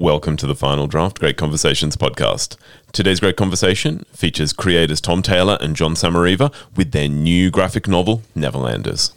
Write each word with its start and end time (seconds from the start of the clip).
Welcome 0.00 0.38
to 0.38 0.46
the 0.46 0.54
Final 0.54 0.86
Draft 0.86 1.20
Great 1.20 1.36
Conversations 1.36 1.94
podcast. 1.94 2.56
Today's 2.90 3.20
great 3.20 3.36
conversation 3.36 4.06
features 4.14 4.54
creators 4.54 4.98
Tom 4.98 5.20
Taylor 5.20 5.58
and 5.60 5.76
John 5.76 5.92
Sommariva 5.92 6.50
with 6.74 6.92
their 6.92 7.06
new 7.06 7.50
graphic 7.50 7.86
novel, 7.86 8.22
Neverlanders. 8.34 9.12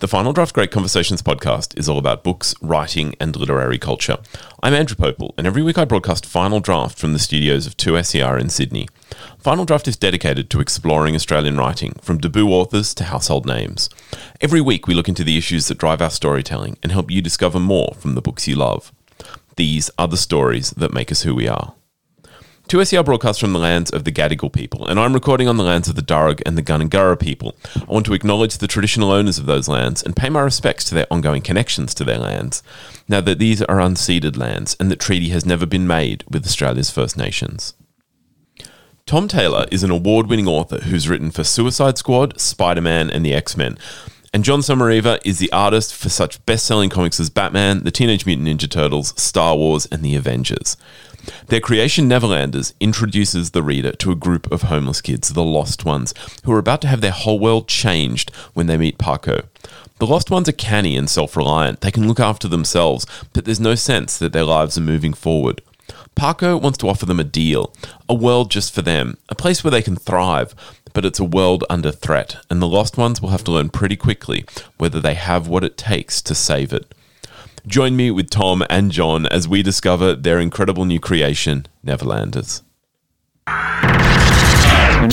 The 0.00 0.08
Final 0.08 0.32
Draft 0.32 0.56
Great 0.56 0.72
Conversations 0.72 1.22
podcast 1.22 1.78
is 1.78 1.88
all 1.88 1.98
about 1.98 2.24
books, 2.24 2.52
writing, 2.60 3.14
and 3.20 3.36
literary 3.36 3.78
culture. 3.78 4.18
I'm 4.60 4.74
Andrew 4.74 4.96
Popel, 4.96 5.34
and 5.38 5.46
every 5.46 5.62
week 5.62 5.78
I 5.78 5.84
broadcast 5.84 6.26
Final 6.26 6.58
Draft 6.58 6.98
from 6.98 7.12
the 7.12 7.20
studios 7.20 7.68
of 7.68 7.76
2SER 7.76 8.40
in 8.40 8.48
Sydney. 8.48 8.88
Final 9.38 9.64
Draft 9.64 9.86
is 9.86 9.96
dedicated 9.96 10.50
to 10.50 10.60
exploring 10.60 11.14
Australian 11.14 11.58
writing, 11.58 11.92
from 12.02 12.18
debut 12.18 12.48
authors 12.48 12.92
to 12.94 13.04
household 13.04 13.46
names. 13.46 13.88
Every 14.40 14.60
week 14.60 14.88
we 14.88 14.94
look 14.94 15.08
into 15.08 15.22
the 15.22 15.38
issues 15.38 15.68
that 15.68 15.78
drive 15.78 16.02
our 16.02 16.10
storytelling 16.10 16.76
and 16.82 16.90
help 16.90 17.08
you 17.08 17.22
discover 17.22 17.60
more 17.60 17.94
from 18.00 18.16
the 18.16 18.20
books 18.20 18.48
you 18.48 18.56
love. 18.56 18.92
These 19.56 19.90
are 19.98 20.06
the 20.06 20.18
stories 20.18 20.70
that 20.72 20.92
make 20.92 21.10
us 21.10 21.22
who 21.22 21.34
we 21.34 21.48
are. 21.48 21.74
2SER 22.68 23.04
broadcasts 23.04 23.40
from 23.40 23.52
the 23.54 23.58
lands 23.58 23.90
of 23.90 24.04
the 24.04 24.12
Gadigal 24.12 24.52
people, 24.52 24.86
and 24.86 25.00
I'm 25.00 25.14
recording 25.14 25.48
on 25.48 25.56
the 25.56 25.64
lands 25.64 25.88
of 25.88 25.94
the 25.94 26.02
Darug 26.02 26.42
and 26.44 26.58
the 26.58 26.62
Gundungurra 26.62 27.18
people. 27.18 27.56
I 27.74 27.84
want 27.84 28.04
to 28.06 28.12
acknowledge 28.12 28.58
the 28.58 28.66
traditional 28.66 29.12
owners 29.12 29.38
of 29.38 29.46
those 29.46 29.66
lands 29.66 30.02
and 30.02 30.16
pay 30.16 30.28
my 30.28 30.40
respects 30.40 30.84
to 30.86 30.94
their 30.94 31.06
ongoing 31.10 31.40
connections 31.42 31.94
to 31.94 32.04
their 32.04 32.18
lands, 32.18 32.62
now 33.08 33.22
that 33.22 33.38
these 33.38 33.62
are 33.62 33.76
unceded 33.76 34.36
lands 34.36 34.76
and 34.78 34.90
that 34.90 35.00
treaty 35.00 35.30
has 35.30 35.46
never 35.46 35.64
been 35.64 35.86
made 35.86 36.24
with 36.28 36.44
Australia's 36.44 36.90
First 36.90 37.16
Nations. 37.16 37.72
Tom 39.06 39.28
Taylor 39.28 39.66
is 39.70 39.84
an 39.84 39.92
award 39.92 40.26
winning 40.26 40.48
author 40.48 40.78
who's 40.78 41.08
written 41.08 41.30
for 41.30 41.44
Suicide 41.44 41.96
Squad, 41.96 42.40
Spider 42.40 42.80
Man, 42.80 43.08
and 43.08 43.24
the 43.24 43.32
X 43.32 43.56
Men. 43.56 43.78
And 44.36 44.44
John 44.44 44.60
Sommariva 44.60 45.18
is 45.24 45.38
the 45.38 45.50
artist 45.50 45.94
for 45.94 46.10
such 46.10 46.44
best 46.44 46.66
selling 46.66 46.90
comics 46.90 47.18
as 47.18 47.30
Batman, 47.30 47.84
the 47.84 47.90
Teenage 47.90 48.26
Mutant 48.26 48.46
Ninja 48.46 48.70
Turtles, 48.70 49.18
Star 49.18 49.56
Wars, 49.56 49.86
and 49.86 50.02
the 50.02 50.14
Avengers. 50.14 50.76
Their 51.46 51.58
creation, 51.58 52.06
Neverlanders, 52.06 52.74
introduces 52.78 53.52
the 53.52 53.62
reader 53.62 53.92
to 53.92 54.12
a 54.12 54.14
group 54.14 54.52
of 54.52 54.64
homeless 54.64 55.00
kids, 55.00 55.30
the 55.30 55.42
Lost 55.42 55.86
Ones, 55.86 56.12
who 56.44 56.52
are 56.52 56.58
about 56.58 56.82
to 56.82 56.86
have 56.86 57.00
their 57.00 57.12
whole 57.12 57.38
world 57.38 57.66
changed 57.66 58.30
when 58.52 58.66
they 58.66 58.76
meet 58.76 58.98
Paco. 58.98 59.40
The 60.00 60.06
Lost 60.06 60.30
Ones 60.30 60.50
are 60.50 60.52
canny 60.52 60.98
and 60.98 61.08
self 61.08 61.34
reliant. 61.34 61.80
They 61.80 61.90
can 61.90 62.06
look 62.06 62.20
after 62.20 62.46
themselves, 62.46 63.06
but 63.32 63.46
there's 63.46 63.58
no 63.58 63.74
sense 63.74 64.18
that 64.18 64.34
their 64.34 64.44
lives 64.44 64.76
are 64.76 64.82
moving 64.82 65.14
forward. 65.14 65.62
Paco 66.14 66.58
wants 66.58 66.76
to 66.78 66.88
offer 66.90 67.06
them 67.06 67.20
a 67.20 67.24
deal, 67.24 67.72
a 68.06 68.14
world 68.14 68.50
just 68.50 68.74
for 68.74 68.82
them, 68.82 69.16
a 69.30 69.34
place 69.34 69.64
where 69.64 69.70
they 69.70 69.82
can 69.82 69.96
thrive, 69.96 70.54
but 70.96 71.04
it's 71.04 71.20
a 71.20 71.24
world 71.24 71.62
under 71.68 71.92
threat, 71.92 72.36
and 72.48 72.62
the 72.62 72.66
Lost 72.66 72.96
Ones 72.96 73.20
will 73.20 73.28
have 73.28 73.44
to 73.44 73.50
learn 73.50 73.68
pretty 73.68 73.96
quickly 73.96 74.46
whether 74.78 74.98
they 74.98 75.12
have 75.12 75.46
what 75.46 75.62
it 75.62 75.76
takes 75.76 76.22
to 76.22 76.34
save 76.34 76.72
it. 76.72 76.94
Join 77.66 77.96
me 77.96 78.10
with 78.10 78.30
Tom 78.30 78.64
and 78.70 78.90
John 78.90 79.26
as 79.26 79.46
we 79.46 79.62
discover 79.62 80.14
their 80.14 80.40
incredible 80.40 80.86
new 80.86 80.98
creation, 80.98 81.66
Neverlanders. 81.84 82.62
I 83.46 85.10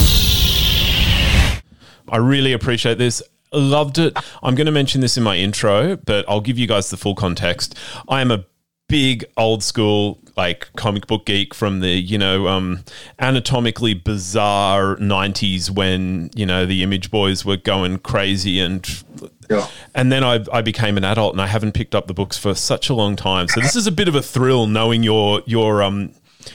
really 2.13 2.53
appreciate 2.53 2.97
this. 2.97 3.21
Loved 3.51 3.97
it. 3.97 4.17
I'm 4.41 4.55
going 4.55 4.67
to 4.67 4.71
mention 4.71 5.01
this 5.01 5.17
in 5.17 5.23
my 5.23 5.35
intro, 5.35 5.97
but 5.97 6.23
I'll 6.29 6.39
give 6.39 6.57
you 6.57 6.65
guys 6.65 6.91
the 6.91 6.97
full 6.97 7.13
context. 7.13 7.77
I 8.07 8.21
am 8.21 8.31
a 8.31 8.45
big 8.87 9.25
old 9.37 9.63
school 9.63 10.19
like 10.35 10.67
comic 10.75 11.07
book 11.07 11.25
geek 11.25 11.53
from 11.53 11.79
the 11.79 11.89
you 11.89 12.17
know 12.17 12.47
um, 12.47 12.83
anatomically 13.19 13.93
bizarre 13.93 14.95
90s 14.97 15.69
when 15.69 16.29
you 16.35 16.45
know 16.45 16.65
the 16.65 16.83
image 16.83 17.11
boys 17.11 17.45
were 17.45 17.57
going 17.57 17.97
crazy 17.99 18.59
and 18.59 19.03
yeah. 19.49 19.67
and 19.93 20.11
then 20.11 20.23
I, 20.23 20.43
I 20.51 20.61
became 20.61 20.97
an 20.97 21.03
adult 21.03 21.33
and 21.33 21.41
I 21.41 21.47
haven't 21.47 21.73
picked 21.73 21.95
up 21.95 22.07
the 22.07 22.13
books 22.13 22.37
for 22.37 22.55
such 22.55 22.89
a 22.89 22.93
long 22.93 23.15
time. 23.15 23.47
So 23.47 23.59
this 23.61 23.75
is 23.75 23.87
a 23.87 23.91
bit 23.91 24.07
of 24.07 24.15
a 24.15 24.21
thrill 24.21 24.67
knowing 24.67 25.03
your 25.03 25.41
your 25.45 25.83
um 25.83 26.13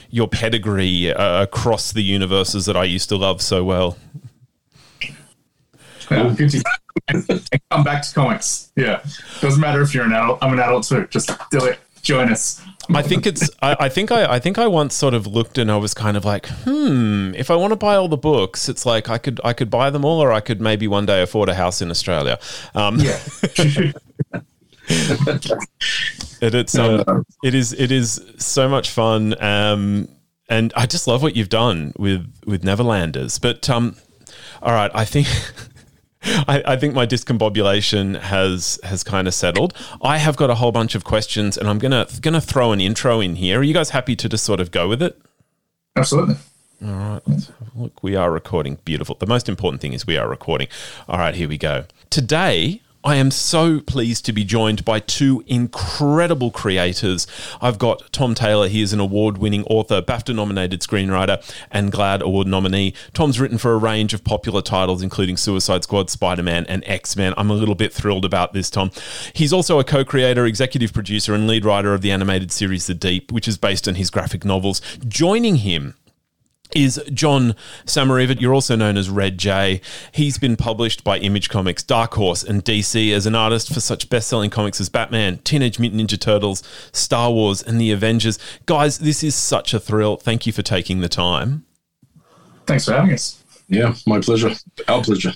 your 0.09 0.27
pedigree 0.27 1.11
uh, 1.11 1.43
across 1.43 1.91
the 1.91 2.03
universes 2.03 2.65
that 2.65 2.77
I 2.77 2.83
used 2.83 3.09
to 3.09 3.17
love 3.17 3.41
so 3.41 3.63
well. 3.63 3.97
Yeah, 6.11 6.35
come 7.71 7.83
back 7.83 8.01
to 8.03 8.13
comics. 8.13 8.71
Yeah. 8.75 9.03
Doesn't 9.41 9.61
matter 9.61 9.81
if 9.81 9.93
you're 9.93 10.05
an 10.05 10.13
adult 10.13 10.39
I'm 10.41 10.53
an 10.53 10.59
adult 10.59 10.85
too. 10.85 11.07
Just 11.09 11.31
do 11.51 11.65
it 11.65 11.79
join 12.01 12.31
us. 12.31 12.61
I 12.93 13.01
think 13.01 13.27
it's. 13.27 13.49
I, 13.61 13.75
I, 13.81 13.89
think 13.89 14.11
I. 14.11 14.33
I 14.35 14.39
think 14.39 14.57
I 14.57 14.67
once 14.67 14.95
sort 14.95 15.13
of 15.13 15.27
looked 15.27 15.57
and 15.57 15.71
I 15.71 15.77
was 15.77 15.93
kind 15.93 16.17
of 16.17 16.25
like, 16.25 16.47
hmm. 16.47 17.33
If 17.35 17.51
I 17.51 17.55
want 17.55 17.71
to 17.71 17.75
buy 17.75 17.95
all 17.95 18.07
the 18.07 18.17
books, 18.17 18.67
it's 18.67 18.85
like 18.85 19.09
I 19.09 19.17
could. 19.17 19.39
I 19.43 19.53
could 19.53 19.69
buy 19.69 19.89
them 19.89 20.03
all, 20.03 20.21
or 20.21 20.31
I 20.31 20.39
could 20.39 20.59
maybe 20.59 20.87
one 20.87 21.05
day 21.05 21.21
afford 21.21 21.49
a 21.49 21.53
house 21.53 21.81
in 21.81 21.91
Australia. 21.91 22.39
Um, 22.73 22.99
yeah. 22.99 23.19
it, 24.89 26.55
it's. 26.55 26.75
Um, 26.77 27.25
it 27.43 27.53
is. 27.53 27.73
It 27.73 27.91
is 27.91 28.23
so 28.37 28.67
much 28.67 28.89
fun. 28.89 29.41
Um, 29.41 30.09
and 30.49 30.73
I 30.75 30.87
just 30.87 31.05
love 31.07 31.21
what 31.21 31.35
you've 31.35 31.49
done 31.49 31.93
with 31.97 32.27
with 32.45 32.63
Neverlanders. 32.63 33.39
But 33.39 33.69
um, 33.69 33.95
all 34.61 34.73
right, 34.73 34.91
I 34.93 35.05
think. 35.05 35.27
I, 36.21 36.61
I, 36.65 36.75
think 36.75 36.93
my 36.93 37.07
discombobulation 37.07 38.19
has 38.19 38.77
has 38.83 39.03
kind 39.03 39.27
of 39.27 39.33
settled. 39.33 39.73
I 40.01 40.17
have 40.17 40.35
got 40.35 40.49
a 40.49 40.55
whole 40.55 40.71
bunch 40.71 40.93
of 40.93 41.03
questions, 41.03 41.57
and 41.57 41.69
I'm 41.69 41.79
gonna 41.79 42.07
gonna 42.21 42.41
throw 42.41 42.71
an 42.71 42.81
intro 42.81 43.21
in 43.21 43.35
here. 43.35 43.59
Are 43.59 43.63
you 43.63 43.73
guys 43.73 43.91
happy 43.91 44.15
to 44.17 44.27
just 44.27 44.43
sort 44.43 44.59
of 44.59 44.71
go 44.71 44.89
with 44.89 45.01
it? 45.01 45.19
Absolutely. 45.95 46.35
All 46.85 46.91
right. 46.91 47.21
Look, 47.75 48.03
we 48.03 48.15
are 48.15 48.31
recording. 48.31 48.79
Beautiful. 48.85 49.15
The 49.15 49.27
most 49.27 49.49
important 49.49 49.81
thing 49.81 49.93
is 49.93 50.07
we 50.07 50.17
are 50.17 50.27
recording. 50.27 50.67
All 51.07 51.19
right, 51.19 51.35
here 51.35 51.49
we 51.49 51.57
go. 51.57 51.85
Today, 52.09 52.81
I 53.01 53.15
am 53.15 53.31
so 53.31 53.79
pleased 53.79 54.25
to 54.25 54.33
be 54.33 54.43
joined 54.43 54.83
by 54.83 54.99
two 54.99 55.41
incredible 55.47 56.51
creators. 56.51 57.27
I've 57.61 57.79
got 57.79 58.11
Tom 58.11 58.35
Taylor. 58.35 58.67
He 58.67 58.81
is 58.81 58.91
an 58.91 58.99
award 58.99 59.37
winning 59.37 59.63
author, 59.63 60.01
BAFTA 60.01 60.35
nominated 60.35 60.81
screenwriter, 60.81 61.41
and 61.71 61.93
GLAAD 61.93 62.21
Award 62.21 62.47
nominee. 62.47 62.93
Tom's 63.13 63.39
written 63.39 63.57
for 63.57 63.71
a 63.71 63.77
range 63.77 64.13
of 64.13 64.25
popular 64.25 64.61
titles, 64.61 65.01
including 65.01 65.37
Suicide 65.37 65.83
Squad, 65.85 66.09
Spider 66.09 66.43
Man, 66.43 66.65
and 66.67 66.83
X 66.85 67.15
Men. 67.15 67.33
I'm 67.37 67.49
a 67.49 67.53
little 67.53 67.73
bit 67.73 67.93
thrilled 67.93 68.25
about 68.25 68.51
this, 68.51 68.69
Tom. 68.69 68.91
He's 69.31 69.53
also 69.53 69.79
a 69.79 69.85
co 69.85 70.03
creator, 70.03 70.45
executive 70.45 70.91
producer, 70.91 71.33
and 71.33 71.47
lead 71.47 71.63
writer 71.63 71.93
of 71.93 72.01
the 72.01 72.11
animated 72.11 72.51
series 72.51 72.85
The 72.87 72.95
Deep, 72.95 73.31
which 73.31 73.47
is 73.47 73.57
based 73.57 73.87
on 73.87 73.95
his 73.95 74.09
graphic 74.09 74.43
novels. 74.43 74.81
Joining 75.07 75.55
him 75.57 75.95
is 76.75 77.01
John 77.13 77.55
Sommariva. 77.85 78.39
You're 78.39 78.53
also 78.53 78.75
known 78.75 78.97
as 78.97 79.09
Red 79.09 79.37
J. 79.37 79.81
He's 80.11 80.37
been 80.37 80.55
published 80.55 81.03
by 81.03 81.17
Image 81.17 81.49
Comics, 81.49 81.83
Dark 81.83 82.13
Horse, 82.13 82.43
and 82.43 82.63
DC 82.63 83.11
as 83.13 83.25
an 83.25 83.35
artist 83.35 83.73
for 83.73 83.79
such 83.79 84.09
best 84.09 84.27
selling 84.27 84.49
comics 84.49 84.79
as 84.79 84.89
Batman, 84.89 85.39
Teenage 85.39 85.79
Mutant 85.79 86.01
Ninja 86.01 86.19
Turtles, 86.19 86.63
Star 86.91 87.31
Wars, 87.31 87.61
and 87.61 87.79
The 87.79 87.91
Avengers. 87.91 88.37
Guys, 88.65 88.99
this 88.99 89.23
is 89.23 89.35
such 89.35 89.73
a 89.73 89.79
thrill. 89.79 90.17
Thank 90.17 90.45
you 90.45 90.53
for 90.53 90.61
taking 90.61 91.01
the 91.01 91.09
time. 91.09 91.65
Thanks 92.65 92.85
for 92.85 92.93
having 92.93 93.13
us. 93.13 93.43
Yeah, 93.67 93.93
my 94.07 94.19
pleasure. 94.19 94.51
Our 94.87 95.03
pleasure. 95.03 95.31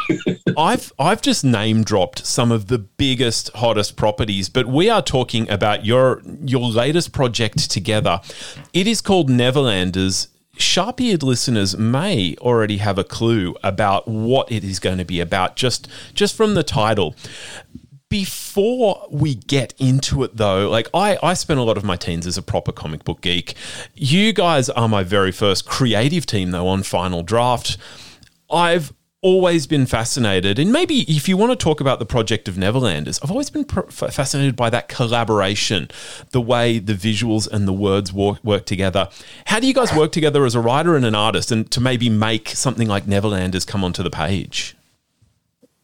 I've 0.56 0.90
I've 0.98 1.20
just 1.20 1.44
name 1.44 1.84
dropped 1.84 2.24
some 2.24 2.50
of 2.50 2.68
the 2.68 2.78
biggest, 2.78 3.50
hottest 3.56 3.96
properties, 3.96 4.48
but 4.48 4.66
we 4.66 4.88
are 4.88 5.02
talking 5.02 5.48
about 5.50 5.84
your 5.84 6.22
your 6.42 6.62
latest 6.62 7.12
project 7.12 7.70
together. 7.70 8.20
It 8.72 8.86
is 8.86 9.02
called 9.02 9.28
Neverlanders 9.28 10.28
sharp 10.56 11.00
eared 11.00 11.22
listeners 11.22 11.76
may 11.76 12.36
already 12.40 12.78
have 12.78 12.98
a 12.98 13.04
clue 13.04 13.56
about 13.62 14.06
what 14.06 14.50
it 14.50 14.64
is 14.64 14.78
going 14.78 14.98
to 14.98 15.04
be 15.04 15.20
about 15.20 15.56
just 15.56 15.88
just 16.14 16.36
from 16.36 16.54
the 16.54 16.62
title. 16.62 17.14
Before 18.08 19.08
we 19.10 19.34
get 19.34 19.74
into 19.78 20.22
it 20.22 20.36
though 20.36 20.68
like 20.68 20.88
I, 20.94 21.18
I 21.22 21.34
spent 21.34 21.58
a 21.58 21.64
lot 21.64 21.76
of 21.76 21.84
my 21.84 21.96
teens 21.96 22.26
as 22.26 22.38
a 22.38 22.42
proper 22.42 22.70
comic 22.70 23.04
book 23.04 23.20
geek. 23.20 23.54
You 23.94 24.32
guys 24.32 24.70
are 24.70 24.88
my 24.88 25.02
very 25.02 25.32
first 25.32 25.66
creative 25.66 26.26
team 26.26 26.52
though 26.52 26.68
on 26.68 26.82
final 26.82 27.22
draft. 27.22 27.76
I've 28.50 28.92
always 29.24 29.66
been 29.66 29.86
fascinated, 29.86 30.58
and 30.58 30.70
maybe 30.70 31.00
if 31.10 31.28
you 31.28 31.36
want 31.36 31.50
to 31.50 31.56
talk 31.56 31.80
about 31.80 31.98
the 31.98 32.04
project 32.04 32.46
of 32.46 32.56
Neverlanders, 32.56 33.18
I've 33.22 33.30
always 33.30 33.48
been 33.48 33.64
pr- 33.64 33.90
fascinated 33.90 34.54
by 34.54 34.68
that 34.68 34.88
collaboration, 34.88 35.90
the 36.32 36.42
way 36.42 36.78
the 36.78 36.92
visuals 36.92 37.50
and 37.50 37.66
the 37.66 37.72
words 37.72 38.12
work, 38.12 38.44
work 38.44 38.66
together. 38.66 39.08
How 39.46 39.60
do 39.60 39.66
you 39.66 39.72
guys 39.72 39.94
work 39.94 40.12
together 40.12 40.44
as 40.44 40.54
a 40.54 40.60
writer 40.60 40.94
and 40.94 41.06
an 41.06 41.14
artist, 41.14 41.50
and 41.50 41.70
to 41.70 41.80
maybe 41.80 42.10
make 42.10 42.50
something 42.50 42.86
like 42.86 43.06
Neverlanders 43.06 43.66
come 43.66 43.82
onto 43.82 44.02
the 44.02 44.10
page? 44.10 44.76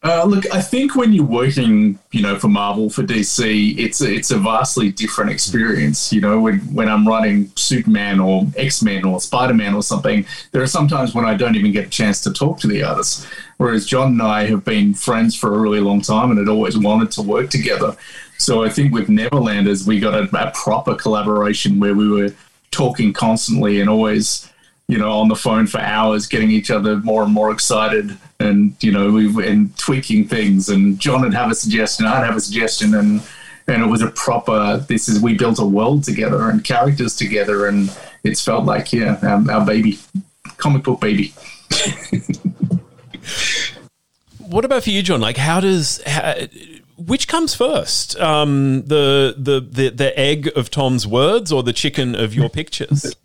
Uh, 0.03 0.23
look, 0.25 0.51
I 0.51 0.61
think 0.61 0.95
when 0.95 1.13
you're 1.13 1.23
working, 1.23 1.99
you 2.11 2.23
know, 2.23 2.39
for 2.39 2.47
Marvel, 2.47 2.89
for 2.89 3.03
DC, 3.03 3.77
it's 3.77 4.01
a, 4.01 4.11
it's 4.11 4.31
a 4.31 4.37
vastly 4.37 4.91
different 4.91 5.29
experience. 5.29 6.11
You 6.11 6.21
know, 6.21 6.39
when, 6.39 6.59
when 6.73 6.89
I'm 6.89 7.07
writing 7.07 7.51
Superman 7.55 8.19
or 8.19 8.47
X 8.57 8.81
Men 8.81 9.05
or 9.05 9.21
Spider 9.21 9.53
Man 9.53 9.75
or 9.75 9.83
something, 9.83 10.25
there 10.51 10.63
are 10.63 10.67
sometimes 10.67 11.13
when 11.13 11.25
I 11.25 11.35
don't 11.35 11.55
even 11.55 11.71
get 11.71 11.85
a 11.85 11.89
chance 11.89 12.19
to 12.21 12.33
talk 12.33 12.59
to 12.61 12.67
the 12.67 12.81
artists. 12.81 13.27
Whereas 13.57 13.85
John 13.85 14.13
and 14.13 14.21
I 14.23 14.47
have 14.47 14.65
been 14.65 14.95
friends 14.95 15.35
for 15.35 15.53
a 15.53 15.59
really 15.59 15.79
long 15.79 16.01
time 16.01 16.31
and 16.31 16.39
had 16.39 16.49
always 16.49 16.75
wanted 16.75 17.11
to 17.11 17.21
work 17.21 17.51
together. 17.51 17.95
So 18.39 18.63
I 18.63 18.69
think 18.69 18.91
with 18.91 19.07
Neverlanders, 19.07 19.85
we 19.85 19.99
got 19.99 20.15
a, 20.15 20.23
a 20.35 20.51
proper 20.51 20.95
collaboration 20.95 21.79
where 21.79 21.93
we 21.93 22.09
were 22.09 22.33
talking 22.71 23.13
constantly 23.13 23.79
and 23.79 23.87
always 23.87 24.50
you 24.91 24.97
know, 24.97 25.13
on 25.13 25.29
the 25.29 25.35
phone 25.37 25.67
for 25.67 25.79
hours, 25.79 26.27
getting 26.27 26.51
each 26.51 26.69
other 26.69 26.97
more 26.97 27.23
and 27.23 27.31
more 27.31 27.49
excited, 27.49 28.17
and 28.41 28.75
you 28.81 28.91
know, 28.91 29.09
we 29.09 29.47
and 29.47 29.77
tweaking 29.77 30.27
things. 30.27 30.67
And 30.67 30.99
John 30.99 31.21
would 31.21 31.33
have 31.33 31.49
a 31.49 31.55
suggestion, 31.55 32.05
I'd 32.05 32.25
have 32.25 32.35
a 32.35 32.41
suggestion, 32.41 32.93
and 32.95 33.23
and 33.67 33.81
it 33.81 33.85
was 33.85 34.01
a 34.01 34.09
proper. 34.09 34.85
This 34.89 35.07
is 35.07 35.21
we 35.21 35.35
built 35.35 35.59
a 35.59 35.65
world 35.65 36.03
together 36.03 36.49
and 36.49 36.61
characters 36.61 37.15
together, 37.15 37.67
and 37.67 37.89
it's 38.25 38.43
felt 38.43 38.65
like 38.65 38.91
yeah, 38.91 39.17
our, 39.23 39.49
our 39.49 39.65
baby, 39.65 39.97
comic 40.57 40.83
book 40.83 40.99
baby. 40.99 41.33
what 44.39 44.65
about 44.65 44.83
for 44.83 44.89
you, 44.89 45.01
John? 45.01 45.21
Like, 45.21 45.37
how 45.37 45.61
does 45.61 46.01
how, 46.05 46.35
which 46.97 47.29
comes 47.29 47.55
first, 47.55 48.19
um, 48.19 48.83
the, 48.87 49.35
the 49.37 49.61
the 49.61 49.89
the 49.91 50.19
egg 50.19 50.51
of 50.53 50.69
Tom's 50.69 51.07
words 51.07 51.49
or 51.49 51.63
the 51.63 51.71
chicken 51.71 52.13
of 52.13 52.33
your 52.33 52.49
pictures? 52.49 53.15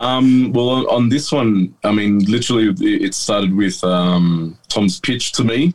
Um, 0.00 0.52
well, 0.52 0.88
on 0.90 1.10
this 1.10 1.30
one, 1.30 1.74
I 1.84 1.92
mean, 1.92 2.20
literally, 2.24 2.74
it 2.80 3.14
started 3.14 3.54
with 3.54 3.82
um, 3.84 4.58
Tom's 4.68 4.98
pitch 4.98 5.32
to 5.32 5.44
me, 5.44 5.74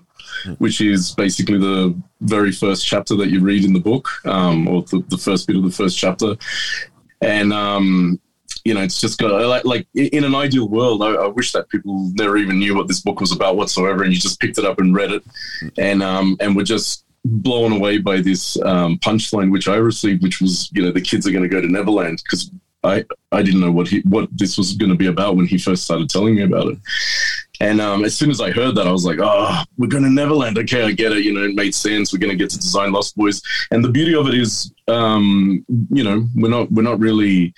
which 0.58 0.82
is 0.82 1.12
basically 1.12 1.60
the 1.60 1.96
very 2.22 2.52
first 2.52 2.86
chapter 2.86 3.16
that 3.18 3.30
you 3.30 3.40
read 3.42 3.64
in 3.64 3.74
the 3.74 3.80
book, 3.80 4.10
um, 4.26 4.68
or 4.68 4.82
the, 4.84 5.04
the, 5.10 5.18
first 5.18 5.46
bit 5.46 5.56
of 5.56 5.64
the 5.64 5.70
first 5.70 5.98
chapter. 5.98 6.36
And 7.22 7.54
um, 7.54 8.20
you 8.66 8.74
know, 8.74 8.82
it's 8.82 9.00
just 9.00 9.20
got 9.20 9.32
like, 9.32 9.64
like 9.64 9.88
in 9.94 10.24
an 10.24 10.34
ideal 10.34 10.68
world, 10.68 11.04
I, 11.04 11.14
I, 11.14 11.28
wish 11.28 11.52
that 11.52 11.70
people 11.70 12.12
never 12.16 12.36
even 12.36 12.58
knew 12.58 12.76
what 12.76 12.88
this 12.88 13.02
book 13.02 13.22
was 13.22 13.32
about 13.32 13.58
whatsoever, 13.58 14.04
and 14.04 14.12
you 14.12 14.20
just 14.20 14.40
picked 14.40 14.58
it 14.58 14.66
up 14.66 14.80
and 14.80 14.96
read 14.96 15.12
it, 15.12 15.24
and 15.78 16.02
um, 16.02 16.36
and 16.40 16.56
were 16.56 16.64
just 16.64 17.06
blown 17.26 17.72
away 17.72 18.00
by 18.00 18.22
this 18.22 18.60
um, 18.64 18.98
punchline 19.00 19.52
which 19.52 19.68
I 19.68 19.76
received, 19.76 20.24
which 20.24 20.42
was 20.42 20.72
you 20.74 20.82
know 20.82 20.92
the 20.92 21.02
kids 21.02 21.28
are 21.28 21.32
going 21.32 21.44
to 21.44 21.50
go 21.50 21.62
to 21.62 21.72
Neverland 21.72 22.24
because 22.24 22.50
I 22.86 23.04
I 23.32 23.42
didn't 23.42 23.62
know 23.62 23.72
what 23.72 23.88
he 23.88 24.02
what 24.02 24.30
this 24.32 24.58
was 24.58 24.74
going 24.74 24.92
to 24.92 24.98
be 24.98 25.08
about 25.08 25.36
when 25.36 25.48
he 25.48 25.58
first 25.58 25.84
started 25.84 26.10
telling 26.10 26.36
me 26.36 26.44
about 26.44 26.68
it, 26.68 26.78
and 27.62 27.80
um, 27.80 28.04
as 28.04 28.16
soon 28.16 28.30
as 28.30 28.42
I 28.42 28.52
heard 28.52 28.76
that, 28.76 28.88
I 28.88 28.92
was 28.92 29.06
like, 29.06 29.20
oh, 29.22 29.64
we're 29.78 29.88
going 29.88 30.04
to 30.04 30.10
Neverland. 30.10 30.58
Okay, 30.58 30.84
I 30.84 30.92
get 30.92 31.14
it. 31.14 31.24
You 31.24 31.34
know, 31.34 31.44
it 31.44 31.56
made 31.56 31.74
sense. 31.74 32.12
We're 32.12 32.20
going 32.20 32.38
to 32.38 32.44
get 32.44 32.50
to 32.52 32.60
design 32.60 32.92
Lost 32.92 33.16
Boys. 33.16 33.42
And 33.72 33.84
the 33.84 33.92
beauty 33.92 34.14
of 34.16 34.28
it 34.28 34.34
is, 34.34 34.74
um, 34.88 35.66
you 35.90 36.04
know, 36.04 36.28
we're 36.36 36.50
not 36.50 36.72
we're 36.72 36.82
not 36.82 37.00
really 37.00 37.54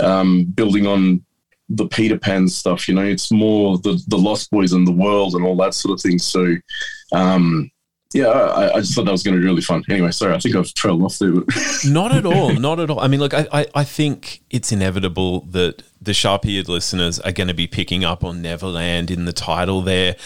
um, 0.00 0.44
building 0.44 0.86
on 0.86 1.24
the 1.68 1.86
Peter 1.88 2.18
Pan 2.18 2.48
stuff. 2.48 2.88
You 2.88 2.94
know, 2.94 3.04
it's 3.04 3.32
more 3.32 3.78
the 3.78 4.02
the 4.08 4.18
Lost 4.18 4.50
Boys 4.50 4.72
and 4.72 4.86
the 4.86 4.92
world 4.92 5.34
and 5.34 5.44
all 5.44 5.56
that 5.56 5.74
sort 5.74 5.94
of 5.94 6.00
thing. 6.00 6.18
So, 6.18 6.56
um, 7.12 7.70
yeah, 8.12 8.26
I, 8.26 8.74
I, 8.74 8.80
just 8.80 8.94
thought 8.94 9.04
that 9.04 9.12
was 9.12 9.22
going 9.22 9.36
to 9.36 9.40
be 9.40 9.46
really 9.46 9.60
fun. 9.60 9.84
Anyway, 9.88 10.10
sorry, 10.10 10.34
I 10.34 10.40
think 10.40 10.56
I've 10.56 10.72
trailed 10.74 11.02
off 11.02 11.18
there. 11.18 11.32
not 11.86 12.12
at 12.12 12.26
all, 12.26 12.52
not 12.52 12.80
at 12.80 12.90
all. 12.90 12.98
I 12.98 13.06
mean, 13.06 13.20
look, 13.20 13.32
I, 13.32 13.46
I, 13.52 13.66
I 13.72 13.84
think 13.84 14.42
it's 14.50 14.72
inevitable 14.72 15.42
that 15.50 15.84
the 16.02 16.12
sharp-eared 16.12 16.68
listeners 16.68 17.20
are 17.20 17.30
going 17.30 17.46
to 17.46 17.54
be 17.54 17.68
picking 17.68 18.04
up 18.04 18.24
on 18.24 18.42
Neverland 18.42 19.12
in 19.12 19.26
the 19.26 19.32
title 19.32 19.80
there. 19.80 20.16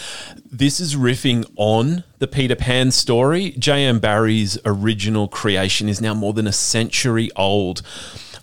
This 0.51 0.79
is 0.79 0.95
riffing 0.95 1.45
on 1.57 2.03
the 2.17 2.27
Peter 2.27 2.55
Pan 2.55 2.89
story. 2.89 3.51
J.M. 3.51 3.99
Barrie's 3.99 4.57
original 4.65 5.27
creation 5.27 5.87
is 5.87 6.01
now 6.01 6.15
more 6.15 6.33
than 6.33 6.47
a 6.47 6.53
century 6.53 7.29
old. 7.35 7.83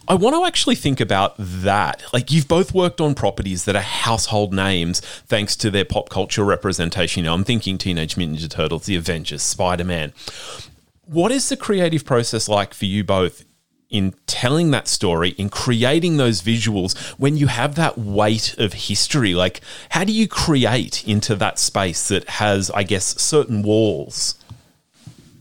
I 0.09 0.15
want 0.15 0.35
to 0.35 0.45
actually 0.45 0.75
think 0.75 1.01
about 1.01 1.35
that. 1.39 2.03
Like, 2.13 2.33
you've 2.33 2.49
both 2.49 2.75
worked 2.75 3.01
on 3.01 3.15
properties 3.15 3.65
that 3.65 3.77
are 3.77 3.83
household 3.83 4.53
names 4.53 5.01
thanks 5.01 5.55
to 5.57 5.71
their 5.71 5.85
pop 5.85 6.09
culture 6.09 6.45
representation. 6.45 7.21
You 7.21 7.31
know, 7.31 7.35
I'm 7.35 7.45
thinking 7.45 7.79
Teenage 7.79 8.17
Mutant 8.17 8.41
Ninja 8.41 8.51
Turtles, 8.51 8.87
The 8.87 8.97
Avengers, 8.97 9.43
Spider 9.43 9.85
Man. 9.85 10.13
What 11.05 11.31
is 11.31 11.49
the 11.49 11.57
creative 11.57 12.05
process 12.05 12.49
like 12.49 12.75
for 12.75 12.87
you 12.87 13.05
both 13.05 13.45
in 13.91 14.15
telling 14.27 14.71
that 14.73 14.89
story, 14.89 15.31
in 15.31 15.51
creating 15.51 16.17
those 16.17 16.43
visuals, 16.43 16.99
when 17.19 17.37
you 17.37 17.47
have 17.47 17.77
that 17.77 17.97
weight 17.97 18.59
of 18.59 18.73
history? 18.73 19.35
Like, 19.35 19.61
how 19.91 20.03
do 20.03 20.13
you 20.13 20.27
create 20.27 21.07
into 21.07 21.37
that 21.37 21.59
space 21.59 22.09
that 22.09 22.29
has, 22.29 22.71
I 22.71 22.83
guess, 22.83 23.21
certain 23.21 23.63
walls? 23.63 24.35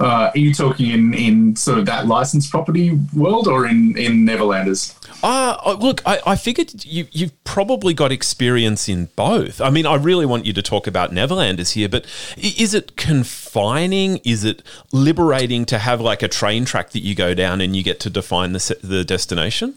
Uh, 0.02 0.32
are 0.34 0.38
you 0.38 0.52
talking 0.52 0.90
in, 0.90 1.14
in 1.14 1.56
sort 1.56 1.78
of 1.78 1.86
that 1.86 2.08
licensed 2.08 2.50
property 2.50 2.98
world 3.16 3.48
or 3.48 3.68
in, 3.68 3.96
in 3.96 4.26
Neverlanders? 4.26 4.96
Uh, 5.22 5.76
look, 5.80 6.02
I, 6.08 6.20
I 6.26 6.36
figured 6.36 6.84
you, 6.84 7.06
you've 7.12 7.44
probably 7.44 7.94
got 7.94 8.12
experience 8.12 8.90
in 8.90 9.10
both. 9.16 9.62
I 9.62 9.70
mean, 9.70 9.86
I 9.86 9.94
really 9.94 10.26
want 10.26 10.48
you 10.48 10.54
to 10.54 10.62
talk 10.64 10.88
about 10.88 11.12
Neverlanders 11.12 11.74
here, 11.74 11.88
but 11.88 12.08
is 12.36 12.74
it 12.74 12.98
confining? 12.98 14.18
Is 14.24 14.44
it 14.44 14.64
liberating 14.92 15.66
to 15.66 15.78
have 15.78 16.02
like 16.02 16.24
a 16.24 16.28
train 16.28 16.66
track 16.66 16.90
that 16.92 17.02
you 17.02 17.14
go 17.14 17.36
down 17.36 17.62
and 17.62 17.76
you 17.76 17.84
get 17.84 18.00
to 18.00 18.10
define 18.10 18.54
the, 18.54 18.78
the 18.82 19.06
destination? 19.06 19.76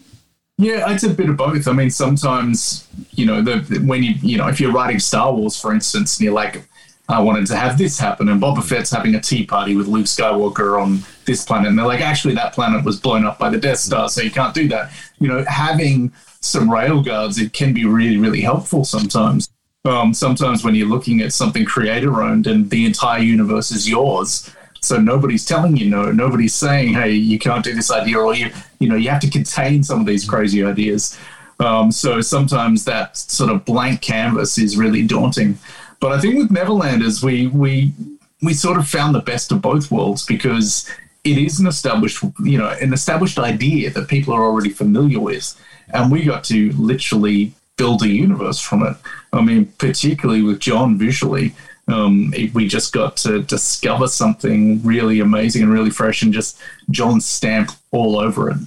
Yeah, 0.57 0.91
it's 0.91 1.03
a 1.03 1.09
bit 1.09 1.29
of 1.29 1.37
both. 1.37 1.67
I 1.67 1.73
mean, 1.73 1.91
sometimes, 1.91 2.87
you 3.11 3.27
know, 3.27 3.43
the, 3.43 3.77
when 3.85 4.01
you, 4.01 4.15
you 4.23 4.37
know, 4.39 4.47
if 4.47 4.59
you're 4.59 4.71
writing 4.71 4.99
Star 4.99 5.31
Wars, 5.31 5.59
for 5.59 5.71
instance, 5.71 6.17
and 6.17 6.25
you're 6.25 6.33
like, 6.33 6.65
I 7.07 7.19
wanted 7.19 7.45
to 7.47 7.55
have 7.55 7.77
this 7.77 7.99
happen, 7.99 8.29
and 8.29 8.41
Boba 8.41 8.63
Fett's 8.63 8.89
having 8.89 9.13
a 9.13 9.21
tea 9.21 9.45
party 9.45 9.75
with 9.75 9.87
Luke 9.87 10.07
Skywalker 10.07 10.81
on 10.81 11.01
this 11.25 11.45
planet, 11.45 11.69
and 11.69 11.77
they're 11.77 11.85
like, 11.85 12.01
actually, 12.01 12.33
that 12.35 12.53
planet 12.53 12.83
was 12.83 12.99
blown 12.99 13.25
up 13.25 13.37
by 13.37 13.49
the 13.49 13.59
Death 13.59 13.77
Star, 13.77 14.09
so 14.09 14.21
you 14.21 14.31
can't 14.31 14.55
do 14.55 14.67
that. 14.69 14.91
You 15.19 15.27
know, 15.27 15.45
having 15.47 16.11
some 16.41 16.69
rail 16.69 17.03
guards, 17.03 17.37
it 17.37 17.53
can 17.53 17.73
be 17.73 17.85
really, 17.85 18.17
really 18.17 18.41
helpful 18.41 18.85
sometimes. 18.85 19.49
Um, 19.83 20.15
sometimes 20.15 20.63
when 20.63 20.73
you're 20.73 20.87
looking 20.87 21.21
at 21.21 21.31
something 21.31 21.63
creator 21.63 22.23
owned 22.23 22.47
and 22.47 22.71
the 22.71 22.85
entire 22.85 23.21
universe 23.21 23.69
is 23.69 23.87
yours, 23.87 24.49
so 24.81 24.99
nobody's 24.99 25.45
telling 25.45 25.77
you 25.77 25.89
no, 25.89 26.11
nobody's 26.11 26.55
saying, 26.55 26.93
hey, 26.93 27.11
you 27.11 27.37
can't 27.37 27.63
do 27.63 27.75
this 27.75 27.91
idea, 27.91 28.17
or 28.17 28.33
you, 28.33 28.51
you 28.79 28.89
know, 28.89 28.95
you 28.95 29.09
have 29.09 29.21
to 29.21 29.29
contain 29.29 29.83
some 29.83 29.99
of 29.99 30.07
these 30.07 30.27
crazy 30.27 30.63
ideas. 30.63 31.17
Um, 31.59 31.91
so 31.91 32.19
sometimes 32.21 32.83
that 32.85 33.15
sort 33.15 33.51
of 33.51 33.63
blank 33.63 34.01
canvas 34.01 34.57
is 34.57 34.75
really 34.75 35.05
daunting. 35.05 35.57
But 35.99 36.11
I 36.11 36.19
think 36.19 36.37
with 36.37 36.49
Neverlanders, 36.49 37.23
we 37.23 37.47
we 37.47 37.93
we 38.41 38.53
sort 38.53 38.77
of 38.77 38.87
found 38.87 39.15
the 39.15 39.21
best 39.21 39.51
of 39.51 39.61
both 39.61 39.91
worlds 39.91 40.25
because 40.25 40.89
it 41.23 41.37
is 41.37 41.59
an 41.59 41.67
established, 41.67 42.23
you 42.43 42.57
know, 42.57 42.69
an 42.69 42.93
established 42.93 43.39
idea 43.39 43.89
that 43.89 44.07
people 44.07 44.33
are 44.33 44.43
already 44.43 44.69
familiar 44.69 45.19
with, 45.19 45.55
and 45.93 46.11
we 46.11 46.23
got 46.23 46.43
to 46.45 46.71
literally 46.73 47.53
build 47.77 48.03
a 48.03 48.07
universe 48.07 48.59
from 48.59 48.83
it. 48.83 48.95
I 49.33 49.41
mean, 49.41 49.65
particularly 49.77 50.43
with 50.43 50.59
John 50.59 50.97
visually, 50.97 51.53
um, 51.87 52.33
we 52.53 52.67
just 52.67 52.93
got 52.93 53.17
to 53.17 53.41
discover 53.41 54.07
something 54.07 54.81
really 54.83 55.19
amazing 55.19 55.63
and 55.63 55.71
really 55.71 55.89
fresh, 55.89 56.21
and 56.21 56.33
just 56.33 56.59
John's 56.89 57.25
stamp 57.25 57.71
all 57.91 58.19
over 58.19 58.51
it. 58.51 58.57